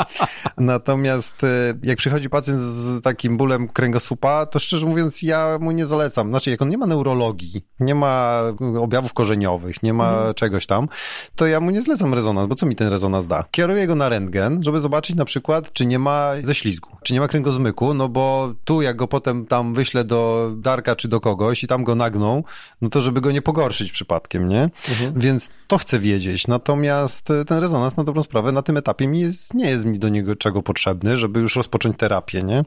[0.57, 5.87] Natomiast e, jak przychodzi pacjent z takim bólem kręgosłupa, to szczerze mówiąc ja mu nie
[5.87, 6.29] zalecam.
[6.29, 8.42] Znaczy jak on nie ma neurologii, nie ma
[8.81, 10.35] objawów korzeniowych, nie ma mhm.
[10.35, 10.88] czegoś czegoś tam,
[11.37, 13.45] to ja mu nie zlecam rezonans, bo co mi ten rezonans da?
[13.51, 17.29] Kieruję go na rentgen, żeby zobaczyć na przykład, czy nie ma ześlizgu, czy nie ma
[17.29, 21.67] kręgozmyku, no bo tu jak go potem tam wyślę do Darka czy do kogoś i
[21.67, 22.45] tam go nagną,
[22.81, 24.62] no to żeby go nie pogorszyć przypadkiem, nie?
[24.88, 25.12] Mhm.
[25.17, 26.47] Więc to chcę wiedzieć.
[26.47, 29.99] Natomiast e, ten rezonans na dobrą sprawę na tym etapie mi jest, nie jest mi
[29.99, 32.65] do niego czego potrzebny, żeby już rozpocząć terapię, nie?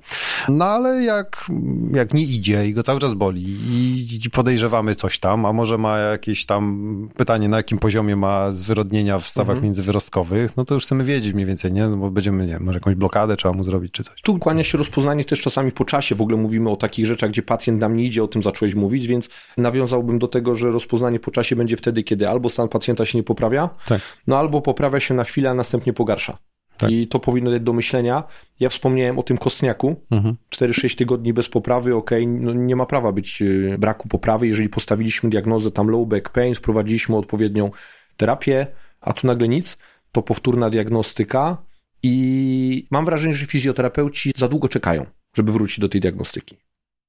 [0.50, 1.46] No ale jak,
[1.94, 5.78] jak nie idzie i go cały czas boli i podejrzewam, podejrzewamy coś tam, a może
[5.78, 9.64] ma jakieś tam pytanie, na jakim poziomie ma zwyrodnienia w stawach mhm.
[9.64, 11.88] międzywyrostkowych, no to już chcemy wiedzieć mniej więcej, nie?
[11.88, 14.22] No bo będziemy, nie może jakąś blokadę trzeba mu zrobić czy coś.
[14.22, 16.16] Tu kłania się rozpoznanie też czasami po czasie.
[16.16, 19.08] W ogóle mówimy o takich rzeczach, gdzie pacjent nam nie idzie, o tym zacząłeś mówić,
[19.08, 23.18] więc nawiązałbym do tego, że rozpoznanie po czasie będzie wtedy, kiedy albo stan pacjenta się
[23.18, 24.02] nie poprawia, tak.
[24.28, 26.38] no albo poprawia się na chwilę, a następnie pogarsza.
[26.78, 26.92] Tak.
[26.92, 28.24] I to powinno dać do myślenia.
[28.60, 29.96] Ja wspomniałem o tym kostniaku.
[30.12, 30.36] Mhm.
[30.50, 34.48] 4-6 tygodni bez poprawy, ok, no nie ma prawa być y, braku poprawy.
[34.48, 37.72] Jeżeli postawiliśmy diagnozę tam low back pain, sprowadziliśmy odpowiednią
[38.18, 38.68] terapię,
[39.02, 39.78] a tu nagle nic,
[40.12, 41.58] to powtórna diagnostyka
[42.04, 46.58] i mam wrażenie, że fizjoterapeuci za długo czekają, żeby wrócić do tej diagnostyki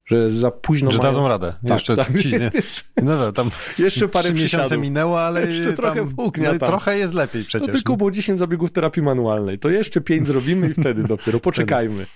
[0.07, 1.11] że za późno Że mają...
[1.11, 1.55] dadzą radę.
[1.63, 2.19] Tak, jeszcze tak.
[2.19, 2.33] Ci,
[3.03, 7.69] no, tam jeszcze parę miesiące minęło, ale jeszcze trochę włóknia no, trochę jest lepiej przecież.
[7.69, 9.59] No tylko było 10 zabiegów terapii manualnej.
[9.59, 11.41] To jeszcze 5 zrobimy i wtedy dopiero.
[11.41, 12.07] Poczekajmy.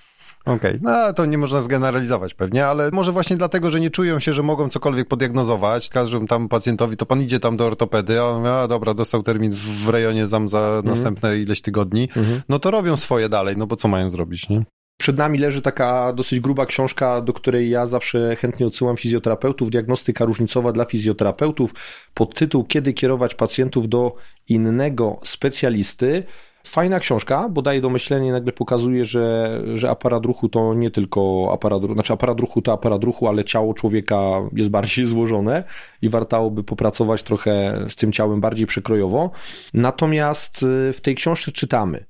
[0.44, 0.80] Okej, okay.
[0.82, 4.42] no to nie można zgeneralizować pewnie, ale może właśnie dlatego, że nie czują się, że
[4.42, 5.88] mogą cokolwiek podiagnozować.
[5.88, 9.52] Każą tam pacjentowi, to pan idzie tam do ortopedy, a on a dobra, dostał termin
[9.52, 10.84] w rejonie zam za mhm.
[10.86, 12.40] następne ileś tygodni, mhm.
[12.48, 14.64] no to robią swoje dalej, no bo co mają zrobić, nie?
[15.00, 20.24] Przed nami leży taka dosyć gruba książka, do której ja zawsze chętnie odsyłam fizjoterapeutów, diagnostyka
[20.24, 21.74] różnicowa dla fizjoterapeutów,
[22.14, 24.14] pod tytuł Kiedy kierować pacjentów do
[24.48, 26.24] innego specjalisty.
[26.66, 31.50] Fajna książka, bo daje do myślenia nagle pokazuje, że, że aparat ruchu to nie tylko
[31.52, 34.20] aparat ruchu, znaczy aparat ruchu to aparat ruchu, ale ciało człowieka
[34.52, 35.64] jest bardziej złożone
[36.02, 39.30] i warto by popracować trochę z tym ciałem bardziej przekrojowo.
[39.74, 42.09] Natomiast y, w tej książce czytamy,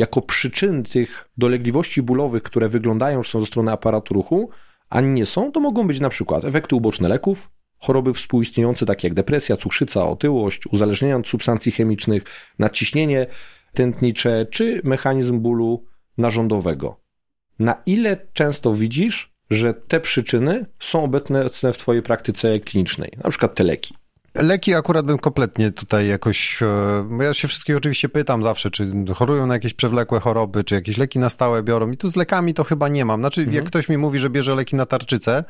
[0.00, 4.50] jako przyczyn tych dolegliwości bólowych, które wyglądają, że są ze strony aparatu ruchu,
[4.90, 9.14] a nie są, to mogą być na przykład efekty uboczne leków, choroby współistniejące takie jak
[9.14, 12.24] depresja, cukrzyca, otyłość, uzależnienia od substancji chemicznych,
[12.58, 13.26] nadciśnienie
[13.72, 15.84] tętnicze czy mechanizm bólu
[16.18, 17.00] narządowego.
[17.58, 23.54] Na ile często widzisz, że te przyczyny są obecne w Twojej praktyce klinicznej, na przykład
[23.54, 23.94] te leki?
[24.34, 26.62] Leki akurat bym kompletnie tutaj jakoś.
[26.62, 30.98] E, ja się wszystkich oczywiście pytam zawsze, czy chorują na jakieś przewlekłe choroby, czy jakieś
[30.98, 31.90] leki na stałe biorą.
[31.90, 33.20] I tu z lekami to chyba nie mam.
[33.20, 33.56] Znaczy, mhm.
[33.56, 35.44] jak ktoś mi mówi, że bierze leki na tarczycę,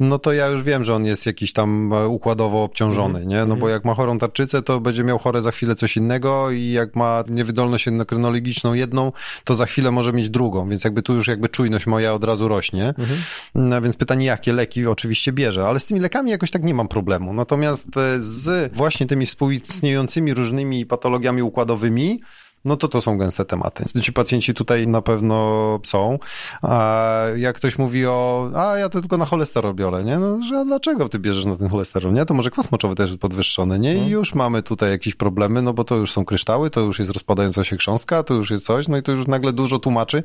[0.00, 3.28] no to ja już wiem, że on jest jakiś tam e, układowo obciążony, mhm.
[3.28, 3.36] nie?
[3.36, 3.60] No mhm.
[3.60, 6.96] bo jak ma chorą tarczycę, to będzie miał chore za chwilę coś innego, i jak
[6.96, 9.12] ma niewydolność endokrynologiczną jedną,
[9.44, 10.68] to za chwilę może mieć drugą.
[10.68, 12.88] Więc jakby tu już jakby czujność moja od razu rośnie.
[12.88, 13.18] Mhm.
[13.54, 16.88] No, więc pytanie, jakie leki oczywiście bierze, ale z tymi lekami jakoś tak nie mam
[16.88, 17.32] problemu.
[17.32, 22.20] Natomiast e, z właśnie tymi współistniejącymi różnymi patologiami układowymi,
[22.66, 23.84] no to to są gęste tematy.
[24.02, 25.36] Ci pacjenci tutaj na pewno
[25.84, 26.18] są.
[26.62, 30.18] A jak ktoś mówi o, a ja to tylko na cholesterol biorę, nie?
[30.18, 32.24] No, że a dlaczego ty bierzesz na ten cholesterol, nie?
[32.24, 33.92] To może kwas moczowy też jest podwyższony, nie?
[33.92, 34.12] I mhm.
[34.12, 37.64] już mamy tutaj jakieś problemy, no bo to już są kryształy, to już jest rozpadająca
[37.64, 40.22] się chrząstka, to już jest coś, no i to już nagle dużo tłumaczy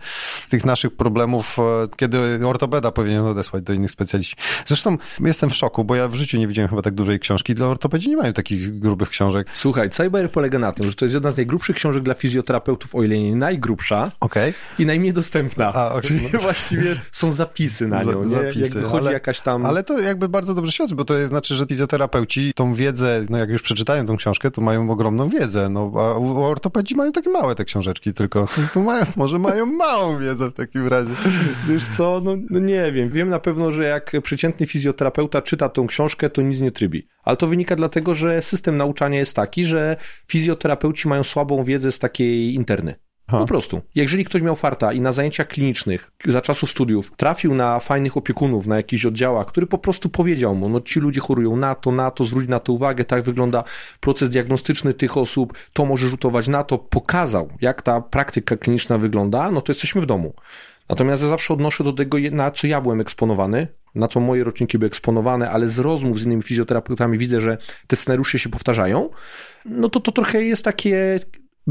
[0.49, 4.35] tych naszych problemów, e, kiedy ortopeda powinien odesłać do innych specjaliści.
[4.65, 7.55] Zresztą jestem w szoku, bo ja w życiu nie widziałem chyba tak dużej książki.
[7.55, 9.47] Dla ortopedzi nie mają takich grubych książek.
[9.55, 12.95] Słuchaj, Cyber polega na tym, że to jest jedna z najgrubszych książek dla fizjoterapeutów fizjoterapeutów,
[12.95, 14.53] o ile nie najgrubsza okay.
[14.79, 15.71] i najmniej dostępna.
[15.73, 16.01] A, okay.
[16.07, 18.35] Czyli właściwie są zapisy na nią, nie?
[18.35, 19.65] Zapisy, jak wychodzi ale, jakaś tam...
[19.65, 23.49] Ale to jakby bardzo dobrze świadczy, bo to znaczy, że fizjoterapeuci tą wiedzę, no jak
[23.49, 26.01] już przeczytają tą książkę, to mają ogromną wiedzę, no a
[26.47, 28.47] ortopedzi mają takie małe te książeczki tylko.
[28.85, 31.11] Mają, może mają małą wiedzę w takim razie.
[31.67, 33.09] Wiesz co, no, no nie wiem.
[33.09, 37.07] Wiem na pewno, że jak przeciętny fizjoterapeuta czyta tą książkę, to nic nie trybi.
[37.23, 41.99] Ale to wynika dlatego, że system nauczania jest taki, że fizjoterapeuci mają słabą wiedzę z
[41.99, 42.20] takiej
[42.53, 42.95] interny.
[43.31, 43.39] Ha.
[43.39, 43.81] Po prostu.
[43.95, 48.67] Jeżeli ktoś miał farta i na zajęciach klinicznych za czasów studiów trafił na fajnych opiekunów
[48.67, 52.11] na jakichś oddziałach, który po prostu powiedział mu, no ci ludzie chorują na to, na
[52.11, 53.63] to, zwróć na to uwagę, tak wygląda
[53.99, 59.51] proces diagnostyczny tych osób, to może rzutować na to, pokazał, jak ta praktyka kliniczna wygląda,
[59.51, 60.33] no to jesteśmy w domu.
[60.89, 64.77] Natomiast ja zawsze odnoszę do tego, na co ja byłem eksponowany, na co moje roczniki
[64.77, 67.57] były eksponowane, ale z rozmów z innymi fizjoterapeutami widzę, że
[67.87, 69.09] te scenariusze się powtarzają,
[69.65, 71.19] no to to trochę jest takie,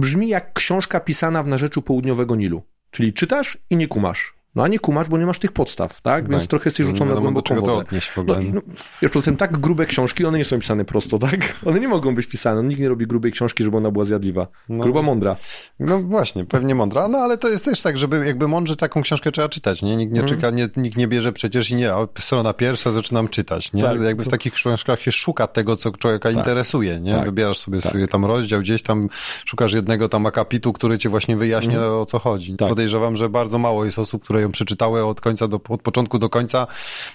[0.00, 2.62] brzmi jak książka pisana w narzeczu południowego Nilu.
[2.90, 4.34] Czyli czytasz i nie kumasz.
[4.54, 6.28] No a nie kumasz, bo nie masz tych podstaw, tak?
[6.28, 6.50] Więc tak.
[6.50, 7.66] trochę jesteś rzucony na głęboką wodę.
[7.66, 8.40] To odnieść w ogóle.
[8.40, 8.60] No,
[9.02, 11.40] no, poza tym tak grube książki, one nie są pisane prosto, tak?
[11.66, 12.62] One nie mogą być pisane.
[12.62, 14.46] Nikt nie robi grubej książki, żeby ona była zjadliwa.
[14.68, 15.36] No, Gruba, mądra.
[15.80, 17.08] No właśnie, pewnie mądra.
[17.08, 19.96] No ale to jest też tak, żeby jakby mądrze taką książkę trzeba czytać, nie?
[19.96, 20.36] Nikt nie hmm.
[20.38, 23.82] czeka, nie, nikt nie bierze przecież i nie, a strona pierwsza zaczynam czytać, nie?
[23.82, 26.38] Tak, jakby w takich książkach się szuka tego, co człowieka tak.
[26.38, 27.12] interesuje, nie?
[27.12, 27.24] Tak.
[27.24, 27.90] Wybierasz sobie tak.
[27.90, 29.08] swój tam rozdział, gdzieś tam
[29.44, 31.98] szukasz jednego tam akapitu, który ci właśnie wyjaśnia, hmm.
[31.98, 32.56] o co chodzi.
[32.56, 32.68] Tak.
[32.68, 36.18] Podejrzewam, że bardzo mało jest osób, które które ją przeczytały od końca do, od początku
[36.18, 36.66] do końca,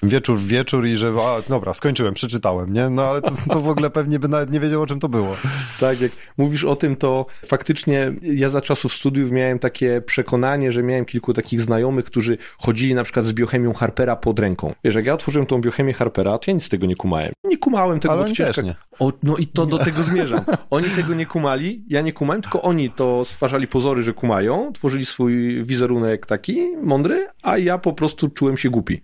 [0.03, 2.89] wieczór w wieczór i że, a, dobra, skończyłem, przeczytałem, nie?
[2.89, 5.35] No ale to, to w ogóle pewnie by nawet nie wiedział, o czym to było.
[5.79, 10.83] Tak, jak mówisz o tym, to faktycznie ja za czasów studiów miałem takie przekonanie, że
[10.83, 14.73] miałem kilku takich znajomych, którzy chodzili na przykład z biochemią Harpera pod ręką.
[14.83, 17.31] Wiesz, jak ja otworzyłem tą biochemię Harpera, to ja nic z tego nie kumałem.
[17.43, 18.53] Nie kumałem tego, Ale ścieżka...
[18.53, 18.75] też nie.
[18.99, 20.39] O, no i to do tego zmierzam.
[20.69, 25.05] Oni tego nie kumali, ja nie kumałem, tylko oni to stwarzali pozory, że kumają, tworzyli
[25.05, 29.01] swój wizerunek taki mądry, a ja po prostu czułem się głupi.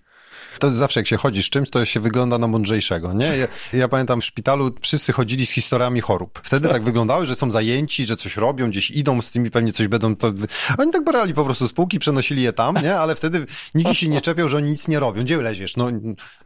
[0.59, 3.37] To zawsze jak się chodzi z czymś, to się wygląda na mądrzejszego, nie?
[3.37, 6.41] Ja, ja pamiętam w szpitalu wszyscy chodzili z historiami chorób.
[6.43, 9.87] Wtedy tak wyglądały, że są zajęci, że coś robią, gdzieś idą z tymi, pewnie coś
[9.87, 10.33] będą, to...
[10.77, 12.95] Oni tak brali po prostu spółki, przenosili je tam, nie?
[12.95, 13.45] Ale wtedy
[13.75, 15.23] nikt się nie czepiał, że oni nic nie robią.
[15.23, 15.77] Gdzie leziesz?
[15.77, 15.89] No,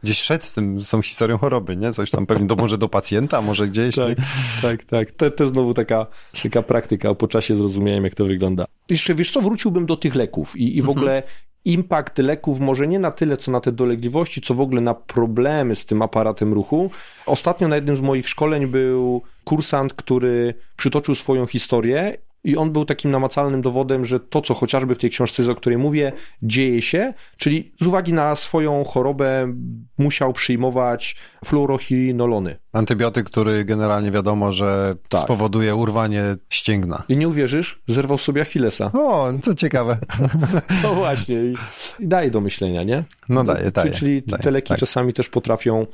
[0.02, 1.92] gdzieś szedł z tym, z tą historią choroby, nie?
[1.92, 3.94] Coś tam pewnie, do, może do pacjenta, może gdzieś.
[3.94, 4.18] Tak,
[4.62, 5.12] tak, tak.
[5.12, 6.06] To, to znowu taka,
[6.42, 8.64] taka praktyka, po czasie zrozumiałem, jak to wygląda.
[8.88, 11.22] Jeszcze, wiesz co, wróciłbym do tych leków i, i w ogóle
[11.66, 15.76] impact leków może nie na tyle, co na te dolegliwości, co w ogóle na problemy
[15.76, 16.90] z tym aparatem ruchu.
[17.26, 22.84] Ostatnio na jednym z moich szkoleń był kursant, który przytoczył swoją historię i on był
[22.84, 27.14] takim namacalnym dowodem, że to, co chociażby w tej książce, o której mówię, dzieje się,
[27.36, 29.52] czyli z uwagi na swoją chorobę
[29.98, 32.56] musiał przyjmować fluorochinolony.
[32.72, 35.20] Antybiotyk, który generalnie wiadomo, że Tak.
[35.20, 37.02] spowoduje urwanie ścięgna.
[37.08, 38.90] I nie uwierzysz, zerwał sobie Achillesa.
[38.94, 39.98] O, co ciekawe.
[40.82, 41.36] No właśnie.
[41.36, 41.54] I,
[41.98, 43.04] i daje do myślenia, nie?
[43.28, 43.90] No daje, daje.
[43.90, 44.78] Czyli, czyli daje, te leki daje.
[44.78, 45.86] czasami też potrafią.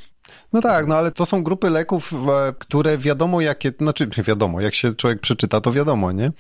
[0.53, 2.15] No tak, no ale to są grupy leków,
[2.59, 6.33] które wiadomo jakie, znaczy wiadomo, jak się człowiek przeczyta, to wiadomo, nie?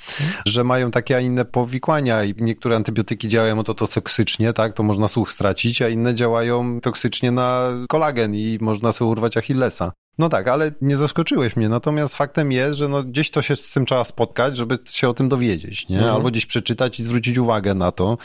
[0.46, 4.74] Że mają takie, a inne powikłania i niektóre antybiotyki działają to, to toksycznie, tak?
[4.74, 9.92] To można słuch stracić, a inne działają toksycznie na kolagen i można sobie urwać Achillesa.
[10.18, 11.68] No tak, ale nie zaskoczyłeś mnie.
[11.68, 15.14] Natomiast faktem jest, że no gdzieś to się z tym trzeba spotkać, żeby się o
[15.14, 15.96] tym dowiedzieć, nie?
[15.96, 16.14] Mhm.
[16.14, 18.18] Albo gdzieś przeczytać i zwrócić uwagę na to.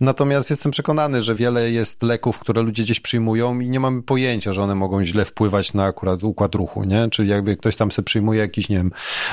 [0.00, 4.52] Natomiast jestem przekonany, że wiele jest leków, które ludzie gdzieś przyjmują i nie mamy pojęcia,
[4.52, 7.08] że one mogą źle wpływać na akurat układ ruchu, nie?
[7.10, 8.90] Czyli jakby ktoś tam sobie przyjmuje jakiś, nie wiem,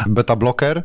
[0.08, 0.84] beta bloker,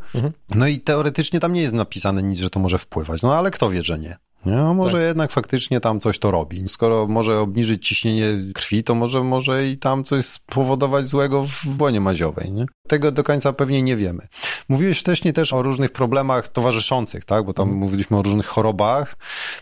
[0.54, 3.22] no i teoretycznie tam nie jest napisane nic, że to może wpływać.
[3.22, 4.16] No ale kto wie, że nie?
[4.46, 6.68] No może jednak faktycznie tam coś to robi.
[6.68, 12.00] Skoro może obniżyć ciśnienie krwi, to może, może i tam coś spowodować złego w błonie
[12.00, 12.52] maziowej.
[12.52, 12.66] Nie?
[12.88, 14.28] Tego do końca pewnie nie wiemy.
[14.68, 17.44] Mówiłeś wcześniej też o różnych problemach towarzyszących, tak?
[17.44, 19.14] Bo tam mówiliśmy o różnych chorobach.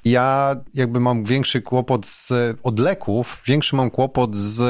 [0.04, 4.60] Ja jakby mam większy kłopot z, od leków, większy mam kłopot z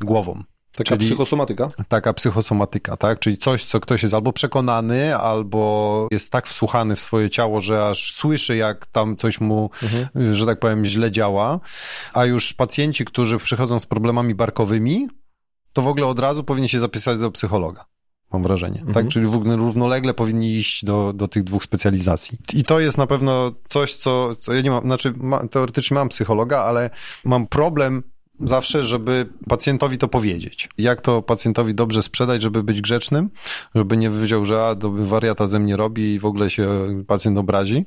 [0.00, 0.42] głową.
[0.84, 1.68] Taka Czyli- psychosomatyka.
[1.88, 3.18] Taka psychosomatyka, tak?
[3.18, 7.88] Czyli coś, co ktoś jest albo przekonany, albo jest tak wsłuchany w swoje ciało, że
[7.88, 9.70] aż słyszy, jak tam coś mu,
[10.32, 11.60] że tak powiem, źle działa.
[12.14, 15.08] A już pacjenci, którzy przychodzą z problemami barkowymi,
[15.72, 17.84] to w ogóle od razu powinni się zapisać do psychologa.
[18.32, 18.84] Mam wrażenie.
[18.94, 19.08] Tak?
[19.08, 22.38] Czyli w ogóle równolegle powinni iść do, do tych dwóch specjalizacji.
[22.52, 26.08] I to jest na pewno coś, co, co ja nie mam, znaczy ma, teoretycznie mam
[26.08, 26.90] psychologa, ale
[27.24, 28.02] mam problem
[28.44, 30.68] zawsze, żeby pacjentowi to powiedzieć.
[30.78, 33.30] Jak to pacjentowi dobrze sprzedać, żeby być grzecznym,
[33.74, 36.68] żeby nie wziął, że a, to wariata ze mnie robi i w ogóle się
[37.06, 37.84] pacjent obrazi.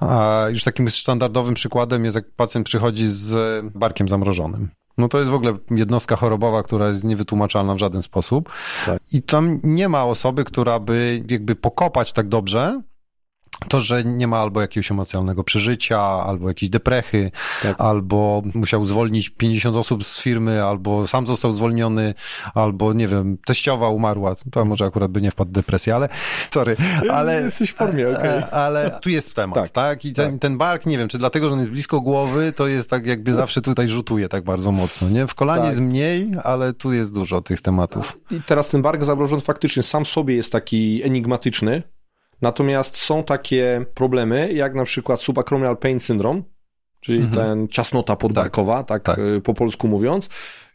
[0.00, 4.68] A już takim standardowym przykładem jest, jak pacjent przychodzi z barkiem zamrożonym.
[4.98, 8.52] No to jest w ogóle jednostka chorobowa, która jest niewytłumaczalna w żaden sposób.
[8.86, 9.02] Tak.
[9.12, 12.82] I tam nie ma osoby, która by jakby pokopać tak dobrze,
[13.68, 17.30] to, że nie ma albo jakiegoś emocjonalnego przeżycia, albo jakiejś deprechy,
[17.62, 17.80] Tak.
[17.80, 22.14] albo musiał zwolnić 50 osób z firmy, albo sam został zwolniony,
[22.54, 24.34] albo nie wiem, teściowa umarła.
[24.50, 26.08] To może akurat by nie wpadł w depresję, ale
[26.54, 26.76] sorry,
[27.10, 27.42] ale...
[27.42, 28.30] Jesteś w formie, okej.
[28.30, 29.70] E, Ale tu jest temat, tak?
[29.70, 32.66] Tak, I ten, ten bark, nie wiem, czy dlatego, że on jest blisko głowy, to
[32.66, 35.26] jest tak jakby zawsze tutaj rzutuje tak bardzo mocno, nie?
[35.26, 35.68] W kolanie Tak.
[35.68, 38.18] jest mniej, ale tu jest dużo tych tematów.
[38.30, 41.82] I teraz ten bark zamrożony faktycznie sam sobie jest taki enigmatyczny,
[42.42, 46.42] natomiast są takie problemy, jak na przykład subacromial pain syndrome,
[47.00, 49.18] czyli ten ciasnota podbarkowa, tak, tak.
[49.18, 50.28] y, po polsku mówiąc,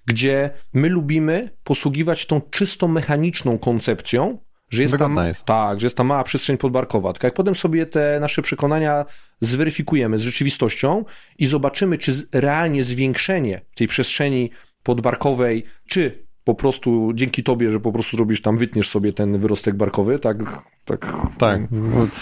[0.06, 4.38] gdzie my lubimy posługiwać tą czysto mechaniczną koncepcją,
[4.70, 5.46] że jest tam, jest.
[5.46, 7.14] tak, że jest ta mała przestrzeń podbarkowa.
[7.14, 9.06] Tylko jak potem sobie te nasze przekonania
[9.42, 11.06] zweryfikujemy z rzeczywistością
[11.40, 14.52] i zobaczymy, czy realnie zwiększenie tej przestrzeni
[14.84, 19.76] podbarkowej, czy po prostu dzięki tobie, że po prostu zrobisz tam, wytniesz sobie ten wyrostek
[19.76, 20.38] barkowy, tak,
[20.86, 21.62] tak, Tak,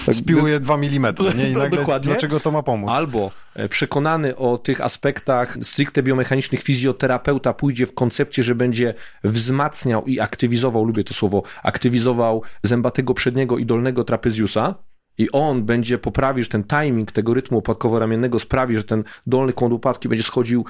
[0.06, 1.50] tak spiłuje dwa milimetry, nie?
[1.50, 2.08] I No, nagle, dokładnie.
[2.08, 2.90] dlaczego to ma pomóc?
[2.90, 10.06] Albo e, przekonany o tych aspektach stricte biomechanicznych fizjoterapeuta pójdzie w koncepcję, że będzie wzmacniał
[10.06, 14.76] i aktywizował, lubię to słowo, aktywizował zębatego przedniego i dolnego trapezjusa
[15.18, 19.74] i on będzie poprawił, że ten timing tego rytmu opadkowo-ramiennego sprawi, że ten dolny kąt
[19.74, 20.66] łopatki będzie schodził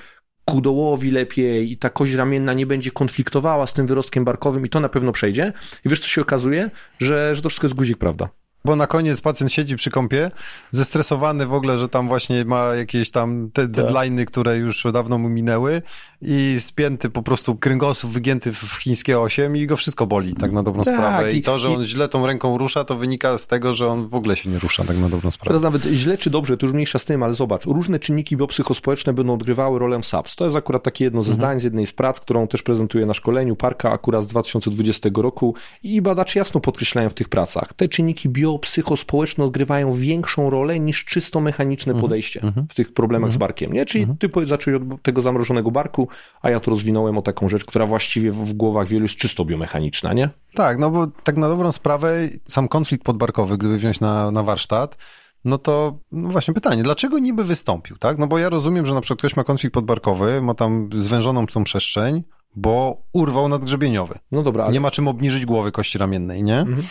[0.51, 4.69] ku dołowi lepiej i ta kość ramienna nie będzie konfliktowała z tym wyrostkiem barkowym i
[4.69, 5.53] to na pewno przejdzie.
[5.85, 6.69] I wiesz, co się okazuje?
[6.99, 8.29] Że, że to wszystko jest guzik, prawda?
[8.65, 10.31] Bo na koniec pacjent siedzi przy kąpie,
[10.71, 13.85] zestresowany w ogóle, że tam właśnie ma jakieś tam te tak.
[13.85, 15.81] deadline'y, które już dawno mu minęły
[16.21, 20.63] i spięty po prostu kręgosłup wygięty w chińskie 8 i go wszystko boli, tak na
[20.63, 21.33] dobrą tak, sprawę.
[21.33, 21.85] I, I to, że on i...
[21.85, 24.83] źle tą ręką rusza, to wynika z tego, że on w ogóle się nie rusza,
[24.83, 25.47] tak na dobrą sprawę.
[25.47, 29.13] Teraz nawet źle czy dobrze, to już mniejsza z tym, ale zobacz, różne czynniki biopsychospołeczne
[29.13, 30.35] będą odgrywały rolę SAPS.
[30.35, 31.41] To jest akurat takie jedno ze mhm.
[31.41, 35.55] zdań z jednej z prac, którą też prezentuję na szkoleniu Parka akurat z 2020 roku
[35.83, 37.73] i badacze jasno podkreślają w tych pracach.
[37.73, 42.01] Te czynniki biopsychospołeczne odgrywają większą rolę niż czysto mechaniczne mhm.
[42.01, 42.67] podejście mhm.
[42.69, 43.85] w tych problemach z barkiem, nie?
[43.85, 46.07] Czyli ty zacząłeś od tego zamrożonego barku,
[46.41, 50.13] a ja to rozwinąłem o taką rzecz, która właściwie w głowach wielu jest czysto biomechaniczna,
[50.13, 50.29] nie?
[50.53, 54.97] Tak, no bo tak na dobrą sprawę sam konflikt podbarkowy, gdyby wziąć na, na warsztat,
[55.45, 58.17] no to no właśnie pytanie, dlaczego niby wystąpił, tak?
[58.17, 61.63] No bo ja rozumiem, że na przykład ktoś ma konflikt podbarkowy, ma tam zwężoną tą
[61.63, 62.23] przestrzeń,
[62.55, 64.19] bo urwał nadgrzebieniowy.
[64.31, 64.63] No dobra.
[64.63, 64.73] Ale...
[64.73, 66.59] Nie ma czym obniżyć głowy kości ramiennej, nie?
[66.59, 66.83] Mhm.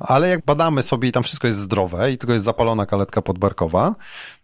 [0.00, 3.94] Ale jak badamy sobie i tam wszystko jest zdrowe i tylko jest zapalona kaletka podbarkowa,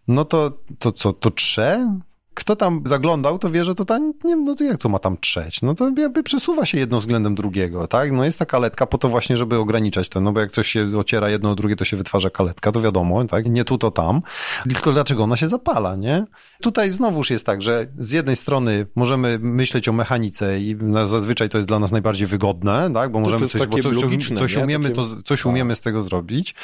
[0.07, 1.99] no to, to co, to trze?
[2.39, 5.17] Kto tam zaglądał, to wie, że to tam, nie no to jak to ma tam
[5.17, 5.61] trzeć?
[5.61, 8.11] No to jakby przesuwa się jedno względem drugiego, tak?
[8.11, 10.85] No jest ta kaletka po to właśnie, żeby ograniczać to, no bo jak coś się
[10.97, 13.45] ociera jedno o drugie, to się wytwarza kaletka, to wiadomo, tak?
[13.49, 14.21] Nie tu, to tam.
[14.69, 16.25] Tylko dlaczego ona się zapala, nie?
[16.61, 21.57] Tutaj znowuż jest tak, że z jednej strony możemy myśleć o mechanice i zazwyczaj to
[21.57, 23.11] jest dla nas najbardziej wygodne, tak?
[23.11, 23.97] Bo możemy coś, bo coś,
[24.37, 26.55] coś umiemy, to, coś umiemy z tego zrobić.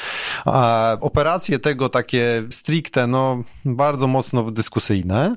[0.44, 5.36] A operacje tego takie stricte, no bardzo mocno dyskusyjne.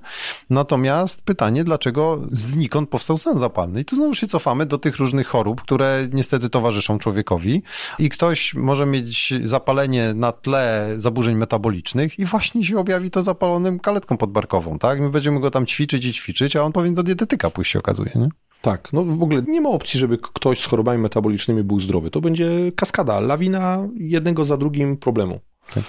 [0.49, 3.81] Natomiast pytanie, dlaczego znikąd powstał stan zapalny?
[3.81, 7.63] I tu znowu się cofamy do tych różnych chorób, które niestety towarzyszą człowiekowi
[7.99, 13.79] i ktoś może mieć zapalenie na tle zaburzeń metabolicznych i właśnie się objawi to zapalonym
[13.79, 14.99] kaletką podbarkową, tak?
[14.99, 18.11] My będziemy go tam ćwiczyć i ćwiczyć, a on powinien do dietetyka pójść się okazuje,
[18.15, 18.29] nie?
[18.61, 22.11] Tak, no w ogóle nie ma opcji, żeby ktoś z chorobami metabolicznymi był zdrowy.
[22.11, 25.39] To będzie kaskada, lawina jednego za drugim problemu.
[25.73, 25.83] Tak.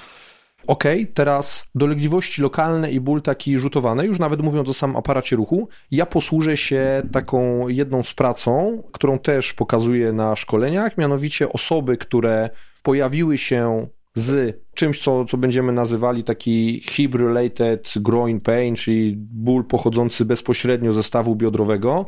[0.66, 5.68] Ok, teraz dolegliwości lokalne i ból taki rzutowany, już nawet mówiąc o samym aparacie ruchu,
[5.90, 12.50] ja posłużę się taką jedną z pracą, którą też pokazuję na szkoleniach, mianowicie osoby, które
[12.82, 20.24] pojawiły się z czymś, co, co będziemy nazywali taki hip-related groin pain, czyli ból pochodzący
[20.24, 22.06] bezpośrednio ze stawu biodrowego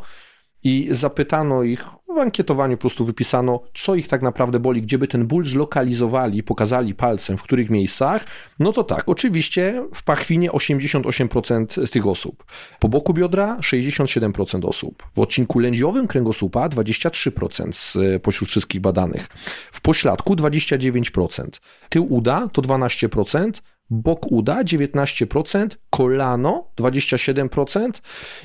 [0.65, 5.27] i zapytano ich, w ankietowaniu po prostu wypisano, co ich tak naprawdę boli, gdzieby ten
[5.27, 8.25] ból zlokalizowali, pokazali palcem, w których miejscach,
[8.59, 12.45] no to tak, oczywiście w pachwinie 88% z tych osób,
[12.81, 19.29] po boku biodra 67% osób, w odcinku lędziowym kręgosłupa 23% z, e, pośród wszystkich badanych,
[19.73, 28.03] w pośladku 29%, tył uda to 12%, bok uda 19%, kolano 27%,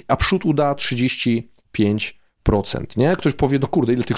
[0.07, 1.56] a przód uda 30%.
[1.79, 3.15] 5%, nie?
[3.15, 4.17] Ktoś powie, no kurde, ile tych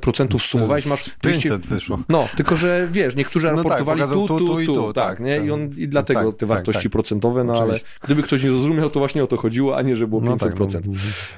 [0.00, 1.10] procentów sumowałeś, masz...
[1.22, 1.98] 500 wyszło.
[2.08, 4.92] No, tylko że wiesz, niektórzy no tak, raportowali tak, tu, tu, tu, tu, i tu,
[4.92, 5.36] tak, tak, nie?
[5.36, 5.50] I, tak.
[5.50, 7.86] on, i dlatego tak, te wartości procentowe, no Oczywiście.
[7.88, 10.58] ale gdyby ktoś nie zrozumiał, to właśnie o to chodziło, a nie, że było 500%.
[10.58, 10.92] No no.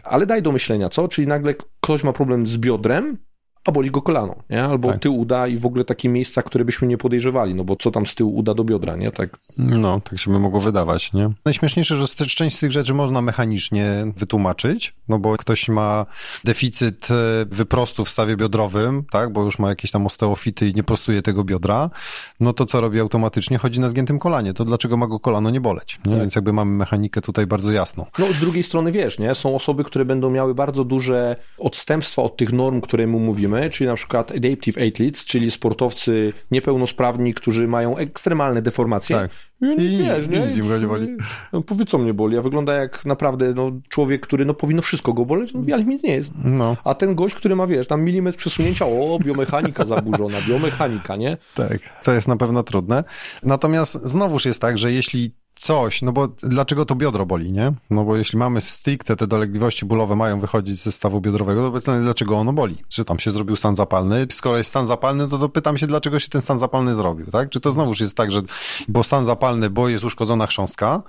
[0.04, 1.08] Ale daj do myślenia, co?
[1.08, 3.18] Czyli nagle ktoś ma problem z biodrem,
[3.64, 4.64] a boli go kolano, nie?
[4.64, 5.00] Albo tak.
[5.00, 8.06] tył uda i w ogóle takie miejsca, które byśmy nie podejrzewali, no bo co tam
[8.06, 9.12] z tyłu uda do biodra, nie?
[9.12, 9.38] Tak.
[9.58, 11.30] No, tak się by mogło wydawać, nie?
[11.44, 16.06] Najśmieszniejsze, że część z tych rzeczy można mechanicznie wytłumaczyć, no bo ktoś ma
[16.44, 17.14] deficyt e,
[17.50, 19.32] wyprostu w stawie biodrowym, tak?
[19.32, 21.90] Bo już ma jakieś tam osteofity i nie prostuje tego biodra,
[22.40, 23.58] no to co robi automatycznie?
[23.58, 24.54] Chodzi na zgiętym kolanie.
[24.54, 25.98] To dlaczego ma go kolano nie boleć?
[26.06, 26.12] Nie?
[26.12, 26.20] Tak.
[26.20, 28.06] Więc jakby mamy mechanikę tutaj bardzo jasną.
[28.18, 29.34] No, z drugiej strony wiesz, nie?
[29.34, 33.88] Są osoby, które będą miały bardzo duże odstępstwa od tych norm, które mu mówimy, czyli
[33.88, 39.16] na przykład adaptive athletes, czyli sportowcy niepełnosprawni, którzy mają ekstremalne deformacje.
[39.16, 39.30] Tak.
[39.62, 40.38] I, I wiesz, nie?
[40.38, 41.16] Nic go nie boli.
[41.52, 42.38] No, powiedz, co mnie boli.
[42.38, 46.02] A wygląda jak naprawdę no, człowiek, który no, powinno wszystko go boleć, no, ale nic
[46.02, 46.32] nie jest.
[46.44, 46.76] No.
[46.84, 51.36] A ten gość, który ma, wiesz, tam milimetr przesunięcia, o, biomechanika zaburzona, biomechanika, nie?
[51.54, 53.04] Tak, to jest na pewno trudne.
[53.42, 57.72] Natomiast znowuż jest tak, że jeśli coś, no bo dlaczego to biodro boli, nie?
[57.90, 62.02] No bo jeśli mamy stricte te dolegliwości bólowe mają wychodzić ze stawu biodrowego, to pytanie,
[62.02, 62.76] dlaczego ono boli?
[62.88, 64.26] Czy tam się zrobił stan zapalny?
[64.30, 67.50] Skoro jest stan zapalny, to, to pytam się, dlaczego się ten stan zapalny zrobił, tak?
[67.50, 68.42] Czy to znowuż jest tak, że
[68.88, 71.02] bo stan zapalny, bo jest uszkodzona chrząstka,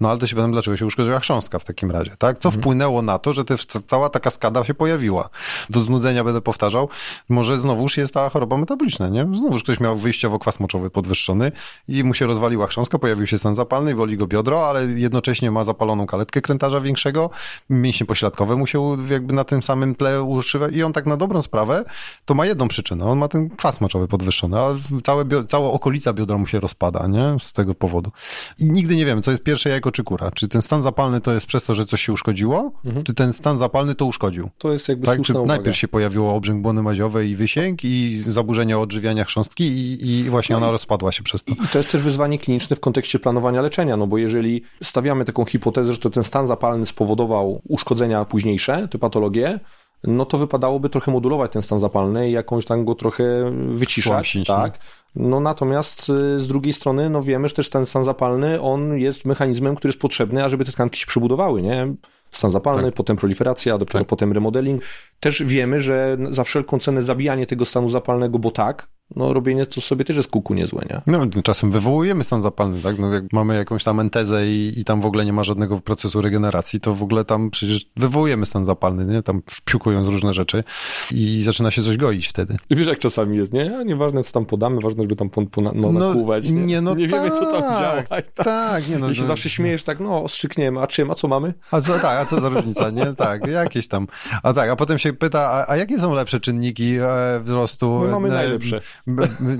[0.00, 2.38] no ale to się pytam, dlaczego się uszkodziła chrząstka w takim razie, tak?
[2.38, 2.62] Co mhm.
[2.62, 3.54] wpłynęło na to, że te,
[3.86, 5.28] cała taka skada się pojawiła?
[5.70, 6.88] Do znudzenia będę powtarzał,
[7.28, 9.22] może znowuż jest ta choroba metaboliczna, nie?
[9.38, 11.52] Znowuż ktoś miał wyjściowo kwas moczowy podwyższony
[11.88, 15.64] i mu się rozwaliła chrząstka, pojawił się stan zapalny, boli go biodro, ale jednocześnie ma
[15.64, 17.30] zapaloną kaletkę krętarza większego,
[17.70, 21.42] mięśnie pośladkowe mu się jakby na tym samym tle uszywa i on tak na dobrą
[21.42, 21.84] sprawę
[22.24, 26.38] to ma jedną przyczynę, on ma ten kwas moczowy podwyższony, a całe, cała okolica biodra
[26.38, 27.36] mu się rozpada, nie?
[27.40, 28.12] Z tego powodu.
[28.58, 30.30] I nigdy nie wiemy, co jest pierwsze jajko jajko czy kura?
[30.30, 33.04] Czy ten stan zapalny to jest przez to, że coś się uszkodziło, mhm.
[33.04, 34.50] czy ten stan zapalny to uszkodził?
[34.58, 35.46] To jest jakby tak, czy uwaga.
[35.46, 40.52] najpierw się pojawiło obrzęk błony maziowej i wysięg i zaburzenia odżywiania chrząstki i, i właśnie
[40.52, 41.52] no ona rozpadła się przez to.
[41.52, 45.44] I to jest też wyzwanie kliniczne w kontekście planowania leczenia, no bo jeżeli stawiamy taką
[45.44, 49.60] hipotezę, że to ten stan zapalny spowodował uszkodzenia późniejsze, te patologie,
[50.04, 54.12] no to wypadałoby trochę modulować ten stan zapalny i jakąś tam go trochę wyciszać.
[54.12, 54.78] Słomsić, tak.
[55.14, 59.24] No natomiast y, z drugiej strony, no wiemy, że też ten stan zapalny, on jest
[59.24, 61.94] mechanizmem, który jest potrzebny, ażeby te tkanki się przebudowały, nie?
[62.32, 62.94] Stan zapalny, tak.
[62.94, 64.08] potem proliferacja, dopiero tak.
[64.08, 64.82] potem remodeling.
[65.20, 69.80] Też wiemy, że za wszelką cenę zabijanie tego stanu zapalnego, bo tak, no robienie to
[69.80, 71.02] sobie też jest kuku niezłe, nie?
[71.06, 72.98] No, czasem wywołujemy stan zapalny, tak?
[72.98, 76.22] No, jak mamy jakąś tam entezę i, i tam w ogóle nie ma żadnego procesu
[76.22, 79.22] regeneracji, to w ogóle tam przecież wywołujemy stan zapalny, nie?
[79.22, 80.64] Tam wpiukując różne rzeczy
[81.10, 82.56] i zaczyna się coś goić wtedy.
[82.70, 83.84] I wiesz, jak czasami jest, nie?
[83.86, 86.64] Nieważne, co tam podamy, ważne, żeby tam no, no, nakłuwać, nie?
[86.64, 88.02] Nie, no nie tak, wiemy, co tam tak, działa.
[88.02, 89.10] Tak, tak nie no.
[89.10, 91.54] I się no, zawsze śmiejesz tak, no, ostrzykniemy, a czym, a co mamy?
[91.70, 93.06] A co, tak, a co za różnica, nie?
[93.14, 94.06] Tak, jakieś tam.
[94.42, 98.00] A tak, a potem się pyta, a, a jakie są lepsze czynniki e, wzrostu?
[98.00, 98.58] My mamy e,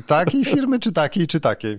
[0.06, 1.78] Takiej firmy, czy takiej, czy takiej?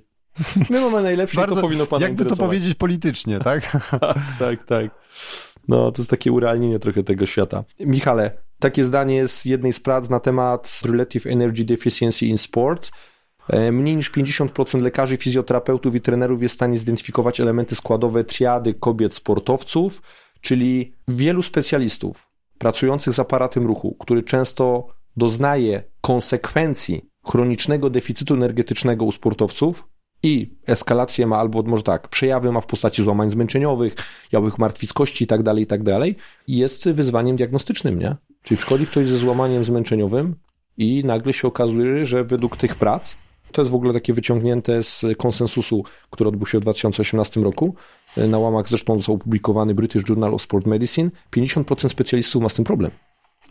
[0.70, 3.78] My mamy najlepsze Bardzo, to powinno pana Jakby to powiedzieć politycznie, tak?
[4.40, 4.92] tak, tak.
[5.68, 7.64] No, to jest takie urealnienie trochę tego świata.
[7.80, 12.92] Michale, takie zdanie jest jednej z prac na temat Relative Energy Deficiency in Sport.
[13.50, 18.74] E, mniej niż 50% lekarzy, fizjoterapeutów i trenerów jest w stanie zidentyfikować elementy składowe triady
[18.74, 20.02] kobiet sportowców,
[20.42, 24.88] czyli wielu specjalistów pracujących z aparatem ruchu, który często
[25.18, 29.88] doznaje konsekwencji chronicznego deficytu energetycznego u sportowców
[30.24, 33.96] i eskalację ma, albo może tak, przejawy ma w postaci złamań zmęczeniowych,
[34.32, 36.16] jałych martwic kości i tak dalej, i tak dalej,
[36.48, 38.16] jest wyzwaniem diagnostycznym, nie?
[38.44, 40.36] Czyli przychodzi ktoś ze złamaniem zmęczeniowym
[40.78, 43.16] i nagle się okazuje, że według tych prac,
[43.52, 47.76] to jest w ogóle takie wyciągnięte z konsensusu, który odbył się w 2018 roku,
[48.18, 52.66] na łamach zresztą został opublikowany British Journal of Sport Medicine, 50% specjalistów ma z tym
[52.66, 52.92] problem.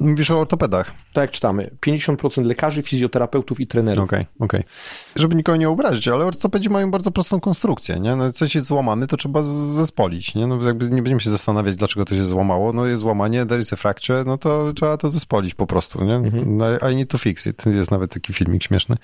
[0.00, 0.92] Mówisz o ortopedach.
[1.12, 1.70] Tak jak czytamy.
[1.86, 4.04] 50% lekarzy, fizjoterapeutów i trenerów.
[4.04, 4.60] Okej, okay, okej.
[4.60, 4.72] Okay.
[5.16, 8.16] Żeby nikogo nie obrazić, ale ortopedzi mają bardzo prostą konstrukcję, nie?
[8.16, 10.46] No, coś jest złamany, to trzeba zespolić, nie?
[10.46, 12.72] No jakby nie będziemy się zastanawiać, dlaczego to się złamało.
[12.72, 16.14] No jest złamanie, there is a fracture, no to trzeba to zespolić po prostu, nie?
[16.14, 16.56] Mhm.
[16.56, 17.66] No, I need to fix it.
[17.66, 18.96] Jest nawet taki filmik śmieszny.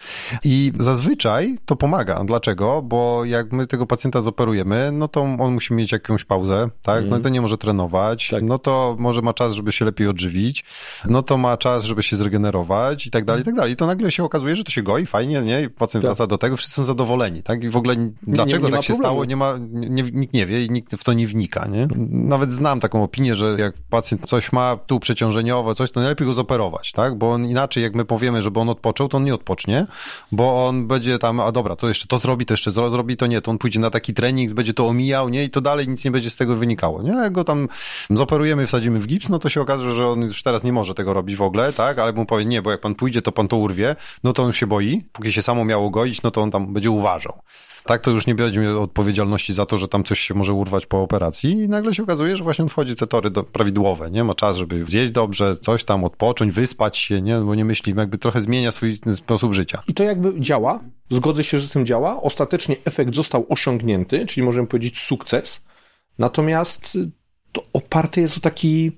[0.44, 2.24] I zazwyczaj to pomaga.
[2.24, 2.82] Dlaczego?
[2.82, 6.96] Bo jak my tego pacjenta zoperujemy, no to on musi mieć jakąś pauzę, tak?
[6.96, 7.22] No i mhm.
[7.22, 8.42] to nie może trenować, tak.
[8.42, 10.64] no to może ma czas, żeby się lepiej odżywić
[11.08, 13.72] no to ma czas, żeby się zregenerować i tak dalej, i tak dalej.
[13.72, 15.62] I to nagle się okazuje, że to się goi, fajnie, nie?
[15.62, 16.08] I pacjent tak.
[16.08, 17.64] wraca do tego, wszyscy są zadowoleni, tak?
[17.64, 19.12] I w ogóle dlaczego nie, nie tak się problemu.
[19.12, 21.88] stało, nie ma, nie, nikt nie wie i nikt w to nie wnika, nie?
[22.10, 26.34] Nawet znam taką opinię, że jak pacjent coś ma tu przeciążeniowo, coś, to najlepiej go
[26.34, 27.18] zoperować, tak?
[27.18, 29.86] Bo on inaczej, jak my powiemy, żeby on odpoczął, to on nie odpocznie,
[30.32, 33.26] bo on będzie tam, a dobra, to jeszcze to zrobi, to jeszcze to zrobi, to
[33.26, 35.44] nie, to on pójdzie na taki trening, będzie to omijał, nie?
[35.44, 37.12] I to dalej nic nie będzie z tego wynikało, nie?
[37.12, 37.68] Jak go tam
[38.10, 41.14] zoperujemy, wsadzimy w gips, no to się okaże, że on już teraz nie może tego
[41.14, 41.98] robić w ogóle, tak?
[41.98, 44.52] Ale mu powie, nie, bo jak pan pójdzie, to pan to urwie, no to on
[44.52, 45.04] się boi.
[45.12, 47.42] Póki się samo miało goić, no to on tam będzie uważał.
[47.84, 51.02] Tak, to już nie będzie odpowiedzialności za to, że tam coś się może urwać po
[51.02, 54.24] operacji i nagle się okazuje, że właśnie on wchodzi te tory do, prawidłowe, nie?
[54.24, 57.38] Ma czas, żeby zjeść dobrze, coś tam odpocząć, wyspać się, nie?
[57.38, 59.82] Bo nie myśli, jakby trochę zmienia swój sposób życia.
[59.88, 62.22] I to jakby działa, zgodzę się, że tym działa.
[62.22, 65.64] Ostatecznie efekt został osiągnięty, czyli możemy powiedzieć sukces.
[66.18, 66.98] Natomiast
[67.52, 68.92] to oparte jest o taki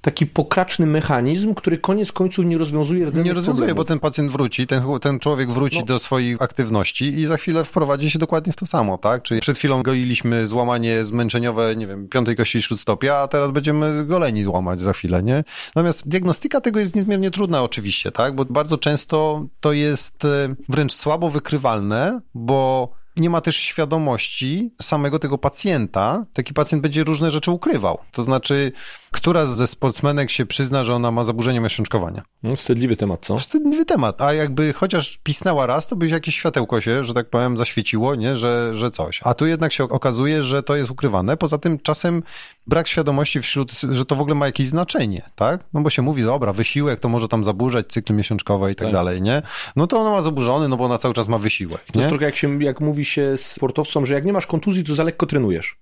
[0.00, 3.76] taki pokraczny mechanizm, który koniec końców nie rozwiązuje rdzennych Nie rozwiązuje, problemów.
[3.76, 5.84] bo ten pacjent wróci, ten, ten człowiek wróci no.
[5.84, 9.22] do swojej aktywności i za chwilę wprowadzi się dokładnie w to samo, tak?
[9.22, 14.44] Czyli przed chwilą goiliśmy złamanie zmęczeniowe, nie wiem, piątej kości śródstopia, a teraz będziemy goleni
[14.44, 15.44] złamać za chwilę, nie?
[15.76, 18.34] Natomiast diagnostyka tego jest niezmiernie trudna oczywiście, tak?
[18.34, 25.18] Bo bardzo często to jest e, wręcz słabo wykrywalne, bo nie ma też świadomości samego
[25.18, 26.26] tego pacjenta.
[26.32, 27.98] Taki pacjent będzie różne rzeczy ukrywał.
[28.12, 28.72] To znaczy,
[29.12, 32.22] która ze sportsmenek się przyzna, że ona ma zaburzenie miesiączkowania?
[32.42, 33.38] No, wstydliwy temat, co?
[33.38, 34.20] Wstydliwy temat.
[34.20, 38.36] A jakby chociaż pisnęła raz, to by jakieś światełko się, że tak powiem, zaświeciło, nie?
[38.36, 39.20] Że, że coś.
[39.24, 41.36] A tu jednak się okazuje, że to jest ukrywane.
[41.36, 42.22] Poza tym czasem
[42.66, 45.64] brak świadomości wśród, że to w ogóle ma jakieś znaczenie, tak?
[45.72, 48.92] No bo się mówi, dobra, wysiłek to może tam zaburzać cykl miesiączkowy i tak, tak.
[48.92, 49.42] dalej, nie?
[49.76, 51.80] No to ona ma zaburzony, no bo ona cały czas ma wysiłek.
[51.92, 54.94] To jest trochę jak się, jak mówi się sportowcom, że jak nie masz kontuzji, to
[54.94, 55.76] za lekko trenujesz.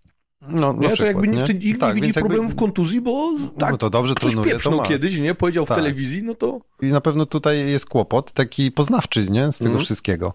[0.49, 0.78] No, nie?
[0.78, 2.61] Przykład, to jakby nikt, nie, nikt tak, nie widzi problemów jakby...
[2.61, 5.34] kontuzji, bo tak, no to dobrze ktoś trenuje, pieprznął kiedyś, nie?
[5.34, 5.76] Powiedział tak.
[5.76, 6.61] w telewizji, no to...
[6.82, 9.53] I na pewno tutaj jest kłopot taki poznawczy, nie?
[9.53, 9.84] Z tego mm.
[9.84, 10.34] wszystkiego.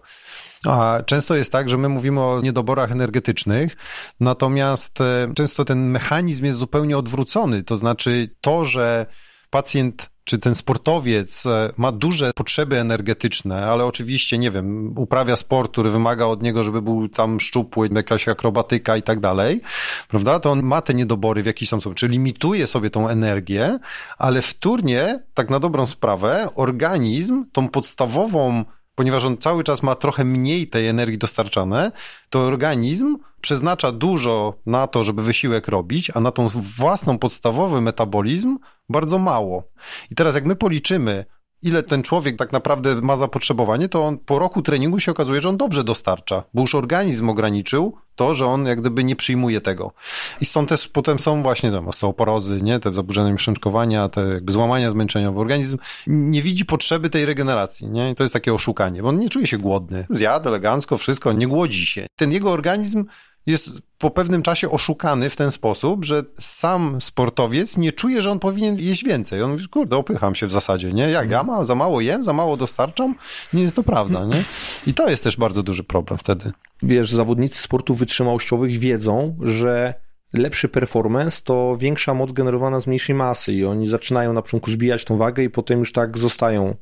[0.66, 3.76] A często jest tak, że my mówimy o niedoborach energetycznych,
[4.20, 7.62] natomiast e, często ten mechanizm jest zupełnie odwrócony.
[7.62, 9.06] To znaczy to, że
[9.50, 15.72] pacjent czy ten sportowiec e, ma duże potrzeby energetyczne, ale oczywiście, nie wiem, uprawia sport,
[15.72, 19.60] który wymaga od niego, żeby był tam szczupły, jakaś akrobatyka i tak dalej,
[20.08, 20.40] prawda?
[20.40, 23.78] To on ma te niedobory w jakiś tam sposób, czy limituje sobie tą energię,
[24.18, 28.64] ale wtórnie, tak na dobrą sprawę, organizm tą podstawową
[28.94, 31.92] ponieważ on cały czas ma trochę mniej tej energii dostarczane,
[32.30, 38.58] to organizm przeznacza dużo na to, żeby wysiłek robić, a na tą własną podstawowy metabolizm
[38.88, 39.62] bardzo mało.
[40.10, 41.24] I teraz jak my policzymy,
[41.62, 45.48] ile ten człowiek tak naprawdę ma zapotrzebowanie, to on po roku treningu się okazuje, że
[45.48, 49.92] on dobrze dostarcza, bo już organizm ograniczył to, że on jak gdyby nie przyjmuje tego.
[50.40, 54.90] I stąd też potem są właśnie tam osteoporozy, nie, te zaburzenia miesiączkowania, te jakby złamania
[54.90, 55.40] zmęczeniowe.
[55.40, 59.28] Organizm nie widzi potrzeby tej regeneracji, nie, i to jest takie oszukanie, bo on nie
[59.28, 60.06] czuje się głodny.
[60.10, 62.06] Zjadł elegancko wszystko, nie głodzi się.
[62.16, 63.04] Ten jego organizm
[63.46, 68.38] jest po pewnym czasie oszukany w ten sposób, że sam sportowiec nie czuje, że on
[68.38, 69.42] powinien jeść więcej.
[69.42, 71.10] On mówi, kurde, opycham się w zasadzie, nie?
[71.10, 73.14] Jak ja za mało jem, za mało dostarczam?
[73.52, 74.44] Nie jest to prawda, nie?
[74.86, 76.52] I to jest też bardzo duży problem wtedy.
[76.82, 79.94] Wiesz, zawodnicy sportów wytrzymałościowych wiedzą, że
[80.32, 85.04] lepszy performance to większa moc generowana z mniejszej masy i oni zaczynają na początku zbijać
[85.04, 86.76] tą wagę i potem już tak zostają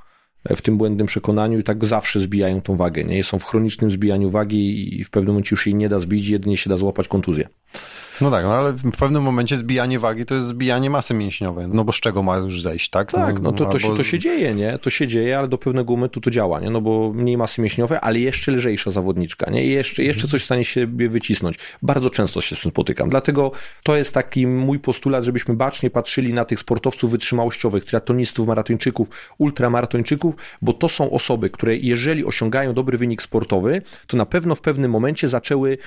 [0.45, 3.05] w tym błędnym przekonaniu i tak zawsze zbijają tą wagę.
[3.05, 6.29] Nie są w chronicznym zbijaniu wagi i w pewnym momencie już jej nie da zbić,
[6.29, 7.49] jedynie się da złapać kontuzję.
[8.21, 11.85] No tak, no ale w pewnym momencie zbijanie wagi to jest zbijanie masy mięśniowej, no
[11.85, 13.13] bo z czego ma już zejść, tak?
[13.13, 14.79] Tak, no, no to, to, się, to się dzieje, nie?
[14.79, 16.71] To się dzieje, ale do pewnego momentu to działa, nie?
[16.71, 19.65] No bo mniej masy mięśniowej, ale jeszcze lżejsza zawodniczka, nie?
[19.65, 21.59] I jeszcze, jeszcze coś w stanie siebie wycisnąć.
[21.83, 23.53] Bardzo często się z tym spotykam, dlatego
[23.83, 29.09] to jest taki mój postulat, żebyśmy bacznie patrzyli na tych sportowców wytrzymałościowych, triatlonistów, maratończyków,
[29.39, 34.61] ultramaratończyków, bo to są osoby, które jeżeli osiągają dobry wynik sportowy, to na pewno w
[34.61, 35.79] pewnym momencie zaczęły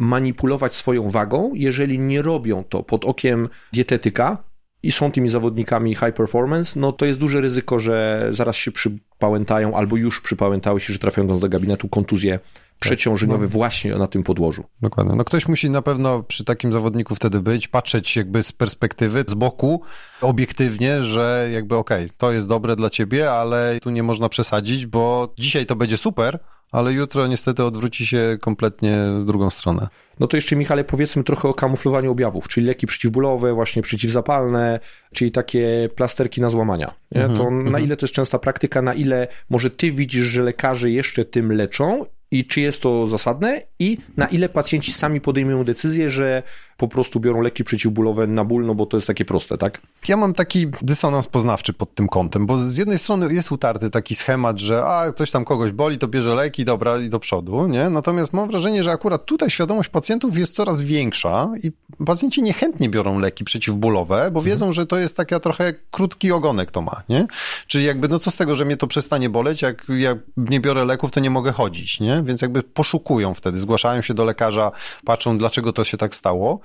[0.00, 4.38] manipulować swoją wagą, jeżeli nie robią to pod okiem dietetyka
[4.82, 9.76] i są tymi zawodnikami high performance, no to jest duże ryzyko, że zaraz się przypałętają
[9.76, 12.38] albo już przypałętały się, że trafią do gabinetu kontuzje
[12.80, 13.48] przeciążeniowe no.
[13.48, 14.64] właśnie na tym podłożu.
[14.82, 15.14] Dokładnie.
[15.16, 19.34] No ktoś musi na pewno przy takim zawodniku wtedy być, patrzeć jakby z perspektywy, z
[19.34, 19.82] boku,
[20.20, 24.86] obiektywnie, że jakby okej, okay, to jest dobre dla ciebie, ale tu nie można przesadzić,
[24.86, 26.38] bo dzisiaj to będzie super,
[26.70, 29.88] ale jutro niestety odwróci się kompletnie w drugą stronę.
[30.20, 34.80] No to jeszcze, Michale, powiedzmy trochę o kamuflowaniu objawów, czyli leki przeciwbólowe, właśnie przeciwzapalne,
[35.12, 36.94] czyli takie plasterki na złamania.
[37.14, 37.70] Mm -hmm, to mm -hmm.
[37.70, 41.52] na ile to jest częsta praktyka, na ile może ty widzisz, że lekarze jeszcze tym
[41.52, 46.42] leczą i czy jest to zasadne i na ile pacjenci sami podejmują decyzję, że
[46.80, 49.80] po prostu biorą leki przeciwbólowe na ból, no bo to jest takie proste, tak?
[50.08, 54.14] Ja mam taki dysonans poznawczy pod tym kątem, bo z jednej strony jest utarty taki
[54.14, 57.90] schemat, że a, ktoś tam kogoś boli, to bierze leki, dobra, i do przodu, nie?
[57.90, 61.72] Natomiast mam wrażenie, że akurat tutaj świadomość pacjentów jest coraz większa i
[62.06, 64.44] pacjenci niechętnie biorą leki przeciwbólowe, bo mhm.
[64.44, 67.26] wiedzą, że to jest taka trochę krótki ogonek to ma, nie?
[67.66, 70.84] Czyli jakby, no co z tego, że mnie to przestanie boleć, jak ja nie biorę
[70.84, 72.22] leków, to nie mogę chodzić, nie?
[72.24, 74.72] Więc jakby poszukują wtedy, zgłaszają się do lekarza,
[75.04, 76.60] patrzą, dlaczego to się tak stało.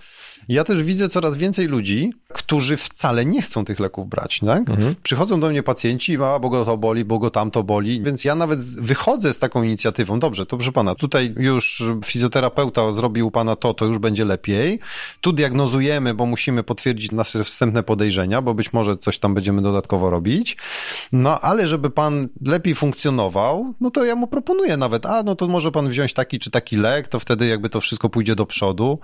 [0.49, 4.69] Ja też widzę coraz więcej ludzi, którzy wcale nie chcą tych leków brać, tak?
[4.69, 4.95] Mhm.
[5.03, 8.35] Przychodzą do mnie pacjenci, a bo go to boli, bo go tamto boli, więc ja
[8.35, 10.19] nawet wychodzę z taką inicjatywą.
[10.19, 14.79] Dobrze, to proszę pana, tutaj już fizjoterapeuta zrobił pana to, to już będzie lepiej.
[15.21, 20.09] Tu diagnozujemy, bo musimy potwierdzić nasze wstępne podejrzenia, bo być może coś tam będziemy dodatkowo
[20.09, 20.57] robić.
[21.11, 25.47] No, ale żeby pan lepiej funkcjonował, no to ja mu proponuję nawet, a no to
[25.47, 28.99] może pan wziąć taki czy taki lek, to wtedy jakby to wszystko pójdzie do przodu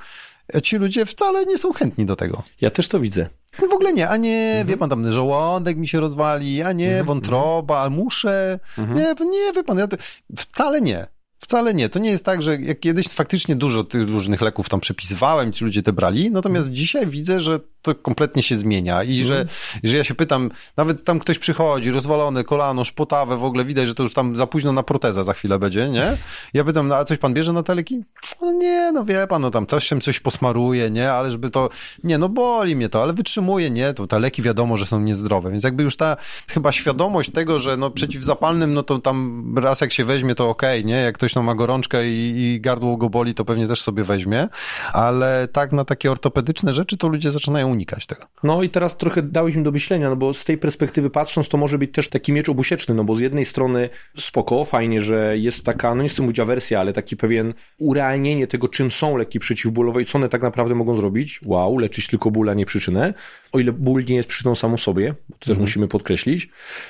[0.63, 2.43] ci ludzie wcale nie są chętni do tego.
[2.61, 3.29] Ja też to widzę.
[3.69, 4.67] W ogóle nie, a nie, mhm.
[4.67, 7.05] wie pan, tam żołądek mi się rozwali, a nie, mhm.
[7.05, 8.59] wątroba, muszę.
[8.77, 8.97] Mhm.
[8.97, 9.97] Nie, nie, wie pan, ja to,
[10.37, 11.07] wcale nie.
[11.41, 11.89] Wcale nie.
[11.89, 15.65] To nie jest tak, że jak kiedyś faktycznie dużo tych różnych leków tam przepisywałem, ci
[15.65, 16.75] ludzie te brali, natomiast mhm.
[16.75, 19.57] dzisiaj widzę, że to kompletnie się zmienia i że, mhm.
[19.83, 23.95] że ja się pytam, nawet tam ktoś przychodzi, rozwalone kolano, szpotawe, w ogóle widać, że
[23.95, 26.17] to już tam za późno na proteza za chwilę będzie, nie?
[26.53, 28.03] Ja pytam, no a coś pan bierze na teleki?
[28.41, 31.11] No nie, no wie pan, no tam coś się coś posmaruje, nie?
[31.11, 31.69] Ale żeby to,
[32.03, 33.93] nie, no boli mnie to, ale wytrzymuje, nie?
[33.93, 36.17] To te leki wiadomo, że są niezdrowe, więc jakby już ta
[36.49, 40.79] chyba świadomość tego, że no przeciwzapalnym, no to tam raz jak się weźmie, to okej,
[40.79, 40.95] okay, nie?
[40.95, 44.47] Jak ktoś ma gorączkę i, i gardło go boli, to pewnie też sobie weźmie,
[44.93, 48.25] ale tak na takie ortopedyczne rzeczy to ludzie zaczynają unikać tego.
[48.43, 51.57] No i teraz trochę dałeś mi do myślenia, no bo z tej perspektywy patrząc, to
[51.57, 55.65] może być też taki miecz obusieczny, no bo z jednej strony spoko, fajnie, że jest
[55.65, 60.01] taka, no nie chcę mówić awersja, ale taki pewien urealnienie tego, czym są leki przeciwbólowe
[60.01, 61.39] i co one tak naprawdę mogą zrobić.
[61.45, 63.13] Wow, leczyć tylko ból, a nie przyczynę.
[63.51, 65.61] O ile ból nie jest przyczyną samą sobie, to też mhm.
[65.61, 66.49] musimy podkreślić.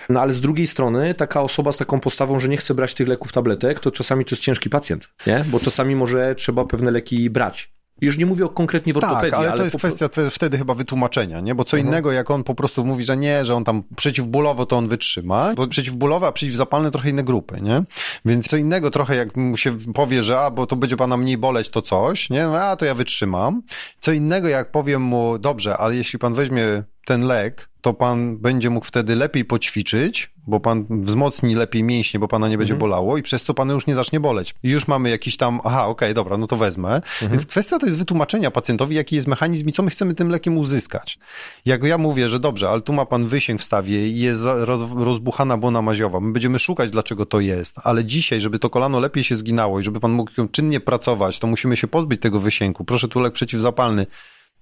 [0.10, 3.08] No ale z drugiej strony taka osoba z taką postawą, że nie chce brać tych
[3.08, 5.46] leków tabletek, to czasami to jest ciężki pacjent, nie?
[5.48, 9.40] Bo czasami może trzeba pewne leki brać Już nie mówię o konkretnie w ortopedii, tak,
[9.40, 9.78] ale, ale to jest po...
[9.80, 11.56] kwestia wtedy chyba wytłumaczenia, nie?
[11.56, 11.88] Bo co Mhm.
[11.88, 15.54] innego, jak on po prostu mówi, że nie, że on tam przeciwbólowo to on wytrzyma,
[15.56, 17.84] bo przeciwbólowe, a przeciwzapalne trochę inne grupy, nie?
[18.26, 21.38] Więc co innego trochę, jak mu się powie, że a, bo to będzie pana mniej
[21.38, 22.46] boleć, to coś, nie?
[22.48, 23.62] A, to ja wytrzymam.
[24.00, 28.70] Co innego, jak powiem mu, dobrze, ale jeśli pan weźmie ten lek, to pan będzie
[28.70, 32.80] mógł wtedy lepiej poćwiczyć, bo pan wzmocni lepiej mięśnie, bo pana nie będzie Mhm.
[32.90, 34.56] bolało i przez to pana już nie zacznie boleć.
[34.64, 36.96] I już mamy jakiś tam, aha, okej, dobra, no to wezmę.
[36.96, 37.32] Mhm.
[37.32, 40.58] Więc kwestia to jest wytłumaczenia pacjentowi, jaki jest mechanizm i co my chcemy tym lekiem
[40.58, 41.20] uzyskać.
[41.66, 44.82] Jak ja mówię, że dobrze, ale tu ma pan wysięg w stawie i jest roz,
[44.96, 49.24] rozbuchana błona maziowa, my będziemy szukać, dlaczego to jest, ale dzisiaj, żeby to kolano lepiej
[49.24, 52.84] się zginało i żeby pan mógł czynnie pracować, to musimy się pozbyć tego wysięgu.
[52.84, 54.06] Proszę tu lek przeciwzapalny.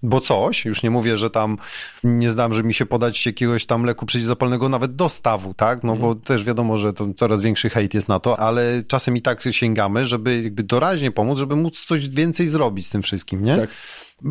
[0.04, 1.58] Bo coś, już nie mówię, że tam
[2.04, 5.84] nie zdam, że mi się podać jakiegoś tam leku przeciwzapalnego nawet do stawu, tak?
[5.84, 9.22] No bo też wiadomo, że to coraz większy hejt jest na to, ale czasem i
[9.22, 13.58] tak sięgamy, żeby jakby doraźnie pomóc, żeby móc coś więcej zrobić z tym wszystkim, nie?
[13.58, 13.70] Tak.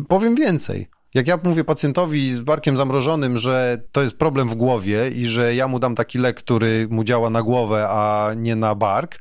[0.07, 0.87] Powiem więcej.
[1.13, 5.55] Jak ja mówię pacjentowi z barkiem zamrożonym, że to jest problem w głowie i że
[5.55, 9.19] ja mu dam taki lek, który mu działa na głowę, a nie na bark,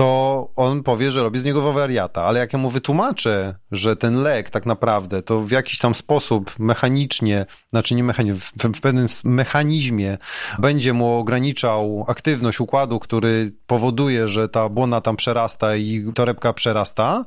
[0.00, 2.24] to on powie, że robi z niego wariata.
[2.24, 6.58] Ale jak ja mu wytłumaczę, że ten lek tak naprawdę to w jakiś tam sposób
[6.58, 10.18] mechanicznie, znaczy nie mechanicznie, w, w pewnym mechanizmie
[10.58, 17.24] będzie mu ograniczał aktywność układu, który powoduje, że ta błona tam przerasta i torebka przerasta,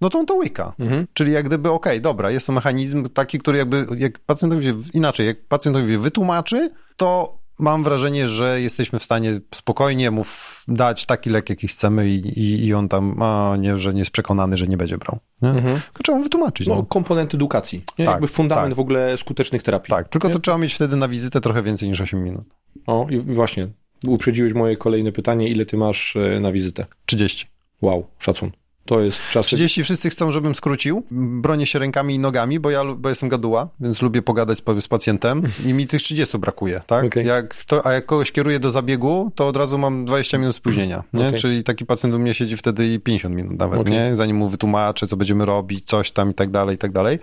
[0.00, 0.72] no to on to łyka.
[0.78, 1.06] Mhm.
[1.12, 5.46] Czyli jak gdyby, okej, dobra, jest to mechanizm taki, który jakby, jak pacjentowi, inaczej, jak
[5.48, 10.24] pacjentowi wytłumaczy, to mam wrażenie, że jesteśmy w stanie spokojnie mu
[10.68, 14.10] dać taki lek, jaki chcemy i, i, i on tam, a nie, że nie jest
[14.10, 15.18] przekonany, że nie będzie brał.
[15.42, 15.48] Nie?
[15.48, 15.80] Mhm.
[15.80, 16.66] Tylko trzeba mu wytłumaczyć.
[16.66, 16.82] No, No.
[16.82, 17.82] komponent edukacji.
[17.98, 18.04] Nie?
[18.04, 18.76] Tak, Jakby fundament tak.
[18.76, 19.90] w ogóle skutecznych terapii.
[19.90, 20.34] Tak, tylko Nie?
[20.34, 22.44] to trzeba mieć wtedy na wizytę trochę więcej niż 8 minut.
[22.86, 23.68] O, i właśnie,
[24.06, 26.86] uprzedziłeś moje kolejne pytanie, ile ty masz e, na wizytę?
[27.06, 27.46] 30.
[27.82, 28.50] Wow, szacun.
[28.84, 29.46] To jest czas...
[29.46, 31.02] 30 wszyscy chcą, żebym skrócił.
[31.10, 34.88] Bronię się rękami i nogami, bo ja bo jestem gaduła, więc lubię pogadać z, z
[34.88, 37.04] pacjentem i mi tych 30 brakuje, tak?
[37.04, 37.26] Okej.
[37.26, 41.02] Jak to, a jak kogoś kieruję do zabiegu, to od razu mam 20 minut spóźnienia,
[41.12, 41.28] nie?
[41.28, 41.40] Okej.
[41.40, 43.92] Czyli taki pacjent u mnie siedzi wtedy i 50 minut nawet, Okej.
[43.92, 44.16] nie?
[44.16, 47.18] Zanim mu wytłumaczę, co będziemy robić, coś tam i tak dalej, i tak dalej.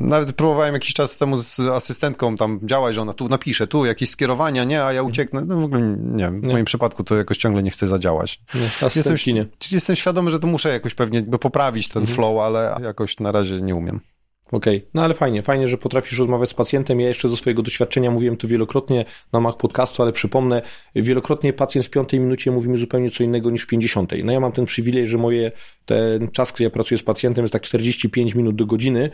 [0.00, 4.10] Nawet próbowałem jakiś czas temu z asystentką tam działać, że ona tu napisze, tu jakieś
[4.10, 4.84] skierowania, nie?
[4.84, 5.44] A ja ucieknę.
[5.44, 6.52] No w ogóle nie wiem, w Nie.
[6.52, 8.40] moim przypadku to jakoś ciągle nie chce zadziałać.
[8.54, 9.46] No, asystentki nie.
[9.70, 12.16] Jestem świadomy, że to muszę jakoś pewnie jakby poprawić ten Mhm.
[12.16, 14.00] flow, ale jakoś na razie nie umiem.
[14.52, 17.00] Okej, no ale fajnie, fajnie, że potrafisz rozmawiać z pacjentem.
[17.00, 20.62] Ja jeszcze ze swojego doświadczenia mówiłem to wielokrotnie na mach podcastu, ale przypomnę,
[20.94, 24.24] wielokrotnie pacjent w piątej minucie mówi mi zupełnie co innego niż w pięćdziesiątej.
[24.24, 25.52] No ja mam ten przywilej, że moje,
[25.84, 29.10] ten czas, który ja pracuję z pacjentem jest tak 45 minut do godziny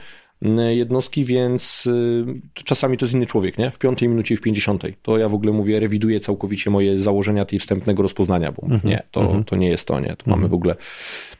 [0.70, 2.24] jednostki, więc y,
[2.64, 3.70] czasami to jest inny człowiek, nie?
[3.70, 4.96] W piątej minucie i w pięćdziesiątej.
[5.02, 9.02] To ja w ogóle mówię, rewiduję całkowicie moje założenia tej wstępnego rozpoznania, bo mówię, nie,
[9.10, 10.76] to, to nie jest to, nie, tu mamy w ogóle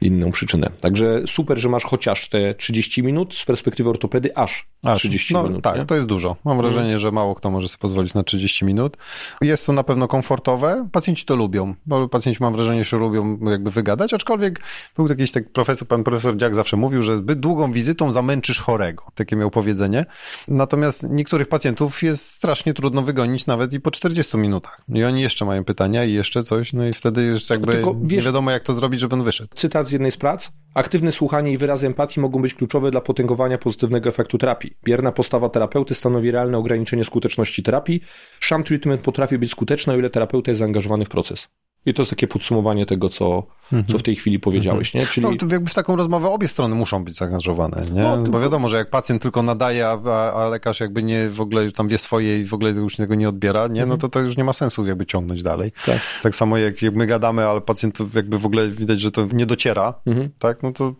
[0.01, 0.71] inną przyczynę.
[0.81, 5.43] Także super, że masz chociaż te 30 minut z perspektywy ortopedy, aż, Aż, 30 no,
[5.43, 5.63] minut.
[5.63, 5.85] Tak, nie?
[5.85, 6.35] to jest dużo.
[6.45, 8.97] Mam wrażenie, że mało kto może sobie pozwolić na 30 minut.
[9.41, 10.87] Jest to na pewno komfortowe.
[10.91, 14.61] Pacjenci to lubią, bo pacjenci mam wrażenie, że lubią jakby wygadać, aczkolwiek
[14.95, 18.90] był jakiś tak profesor, pan profesor Dziak zawsze mówił, że zbyt długą wizytą zamęczysz chorego.
[19.15, 20.05] Takie miał powiedzenie.
[20.47, 24.81] Natomiast niektórych pacjentów jest strasznie trudno wygonić nawet i po 40 minutach.
[24.93, 28.07] I oni jeszcze mają pytania i jeszcze coś, no i wtedy już jakby Tylko nie
[28.07, 29.49] wiesz- wiadomo jak to zrobić, żeby on wyszedł.
[29.55, 30.51] Cytat z jednej z prac.
[30.73, 34.77] Aktywne słuchanie i wyrazy empatii mogą być kluczowe dla potęgowania pozytywnego efektu terapii.
[34.83, 38.01] Bierna postawa terapeuty stanowi realne ograniczenie skuteczności terapii.
[38.41, 41.49] Sham treatment potrafi być skuteczny, o ile terapeuta jest zaangażowany w proces.
[41.85, 43.43] I to jest takie podsumowanie tego, co,
[43.87, 45.05] co w tej chwili powiedziałeś, nie?
[45.05, 48.01] Czyli No, to jakby w taką rozmowę obie strony muszą być zaangażowane, nie?
[48.01, 49.99] No, Bo wiadomo, że jak pacjent tylko nadaje, a,
[50.33, 53.29] a, lekarz jakby nie w ogóle tam wie swoje i w ogóle już tego nie
[53.29, 53.85] odbiera, nie?
[53.85, 55.71] No to to już nie ma sensu jakby ciągnąć dalej.
[55.85, 55.99] Tak.
[56.23, 59.45] Tak samo jak, jak my gadamy, ale pacjent jakby w ogóle widać, że to nie
[59.45, 60.29] dociera, Mhm.
[60.39, 60.63] tak?
[60.63, 60.95] No to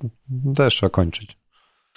[0.55, 1.37] też trzeba kończyć.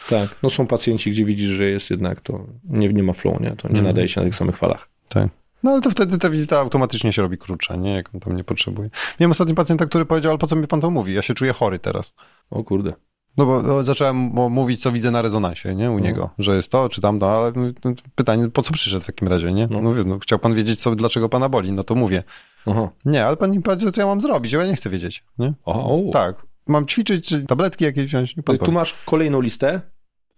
[0.08, 3.50] tak, no są pacjenci, gdzie widzisz, że jest jednak to, nie, nie ma flow, nie?
[3.50, 3.84] To nie Mhm.
[3.84, 4.88] nadaje się na tych samych falach.
[5.08, 5.28] Tak.
[5.64, 7.94] No ale to wtedy ta wizyta automatycznie się robi krótsza, nie?
[7.94, 8.90] Jak on tam nie potrzebuje.
[9.20, 11.14] Miałem ostatnio pacjenta, który powiedział, ale po co mi pan to mówi?
[11.14, 12.14] Ja się czuję chory teraz.
[12.50, 12.92] O kurde.
[13.36, 14.16] No bo no, zacząłem
[14.50, 15.90] mówić, co widzę na rezonansie, nie?
[15.90, 17.52] U niego, że jest to, czy tamto, ale
[17.84, 19.66] no, pytanie, po co przyszedł w takim razie, nie?
[19.70, 19.80] No.
[19.80, 22.22] No, mówię, no chciał pan wiedzieć, co, dlaczego pana boli, no to mówię.
[22.66, 22.88] Aha.
[23.04, 25.52] Nie, ale pan mi powie, co ja mam zrobić, ja nie chcę wiedzieć, nie?
[25.66, 26.00] Aha, o.
[26.12, 26.46] Tak.
[26.66, 28.36] Mam ćwiczyć, czy tabletki jakieś wziąć?
[28.36, 29.80] Nie pan Tu masz kolejną listę.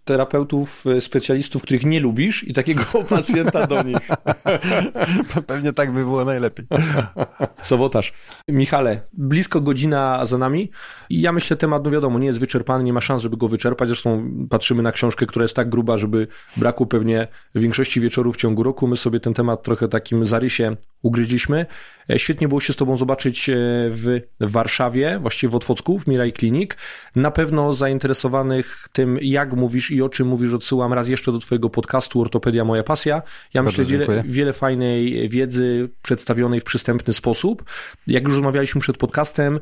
[0.06, 4.08] Terapeutów, e, specjalistów, których nie lubisz i takiego pacjenta do nich.
[5.46, 6.66] Pewnie tak by było najlepiej.
[7.62, 8.12] Sabotaż.
[8.48, 10.70] Michale, blisko godzina za nami.
[11.10, 13.88] I ja myślę, temat, no wiadomo, nie jest wyczerpany, nie ma szans, żeby go wyczerpać.
[13.88, 16.26] Zresztą patrzymy na książkę, która jest tak gruba, żeby
[16.56, 18.86] braku pewnie większości wieczorów w ciągu roku.
[18.86, 21.66] My sobie ten temat trochę takim zarysie ugryźliśmy.
[22.10, 23.54] E, świetnie było się z Tobą zobaczyć e,
[23.90, 26.76] w Warszawie, właściwie w Otwocku, w Mirai Klinik.
[27.16, 31.70] Na pewno zainteresowanych tym, jak mówisz i o czym mówisz, odsyłam raz jeszcze do Twojego
[31.70, 33.22] podcastu Ortopedia Moja Pasja.
[33.54, 37.64] Ja Bardzo myślę, wiele, wiele fajnej wiedzy przedstawionej w przystępny sposób.
[38.06, 39.60] Jak już rozmawialiśmy przed podcastem,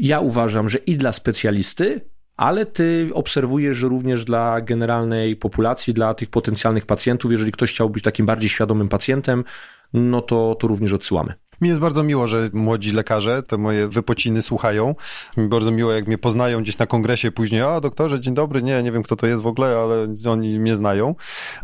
[0.00, 2.00] ja uważam, że i dla specjalisty,
[2.36, 7.90] ale ty obserwujesz, że również dla generalnej populacji, dla tych potencjalnych pacjentów, jeżeli ktoś chciał
[7.90, 9.44] być takim bardziej świadomym pacjentem,
[9.92, 11.34] no to, to również odsyłamy.
[11.60, 14.94] Mi jest bardzo miło, że młodzi lekarze te moje wypociny słuchają.
[15.36, 17.62] Mi bardzo miło, jak mnie poznają gdzieś na kongresie później.
[17.62, 18.62] A, doktorze, dzień dobry.
[18.62, 21.14] Nie, nie wiem, kto to jest w ogóle, ale oni mnie znają.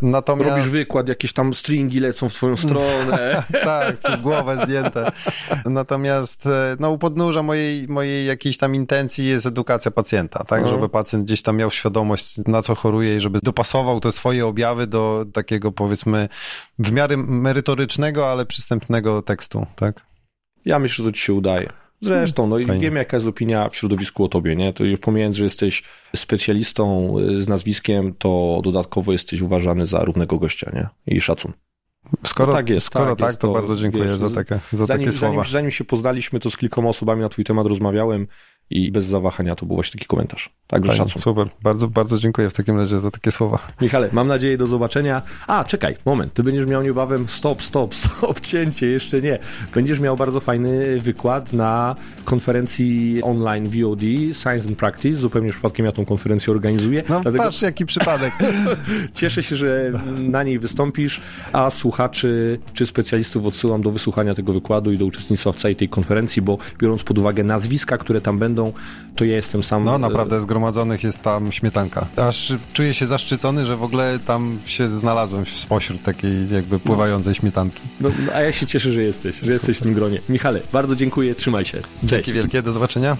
[0.03, 0.51] Natomiast...
[0.51, 3.43] Robisz wykład, jakieś tam stringi lecą w twoją stronę.
[3.65, 5.13] tak, przez głowę zdjęte.
[5.65, 10.61] Natomiast e, no, u podnóża mojej, mojej jakiejś tam intencji jest edukacja pacjenta, tak?
[10.61, 10.77] Mhm.
[10.77, 14.87] Żeby pacjent gdzieś tam miał świadomość, na co choruje i żeby dopasował te swoje objawy
[14.87, 16.29] do takiego, powiedzmy,
[16.79, 19.86] w miarę merytorycznego, ale przystępnego tekstu, tak?
[20.67, 21.73] Ja myślę, że to ci się udaje.
[22.01, 24.73] Zresztą, no i wiem, jaka jest opinia w środowisku o tobie, nie?
[24.73, 25.83] To pomijając, że jesteś
[26.17, 31.15] specjalistą y, z nazwiskiem, to dodatkowo jesteś uważany za równego gościa, nie?
[31.17, 31.53] I szacun.
[32.27, 34.59] Skoro no tak, jest, skoro tak, tak jest, to, to, bardzo dziękuję wiesz, za, takie,
[34.73, 35.35] za zanim, takie słowa.
[35.35, 38.27] Zanim, zanim się poznaliśmy, to z kilkoma osobami na twój temat rozmawiałem
[38.71, 40.51] i bez zawahania to był właśnie taki komentarz.
[40.67, 41.23] Także Fajnie, szacun.
[41.23, 43.59] Super, bardzo, bardzo dziękuję w takim razie za takie słowa.
[43.81, 45.23] Michale, mam nadzieję do zobaczenia.
[45.47, 49.39] A, czekaj, moment, ty będziesz miał niebawem, stop, stop, stop, cięcie, jeszcze nie.
[49.75, 54.01] Będziesz miał bardzo fajny wykład na konferencji online VOD,
[54.43, 57.03] Science and Practice, zupełnie przypadkiem ja tą konferencję organizuję.
[57.09, 57.45] No Dlatego...
[57.45, 58.33] patrz, jaki przypadek.
[59.15, 61.21] Cieszę się, że na niej wystąpisz,
[61.53, 65.89] a słuchaczy czy specjalistów odsyłam do wysłuchania tego wykładu i do uczestnictwa w całej tej
[65.89, 68.73] konferencji, bo biorąc pod uwagę nazwiska, które tam będą, będą,
[69.17, 69.85] to ja jestem sam.
[69.85, 72.07] No naprawdę, zgromadzonych jest tam śmietanka.
[72.17, 77.81] Aż czuję się zaszczycony, że w ogóle tam się znalazłem spośród takiej jakby pływającej śmietanki.
[78.01, 79.53] No, a ja się cieszę, że jesteś, że Super.
[79.53, 80.21] jesteś w tym gronie.
[80.29, 81.79] Michale, bardzo dziękuję, trzymaj się.
[82.01, 82.11] Cześć.
[82.11, 83.17] Dzięki wielkie, do zobaczenia.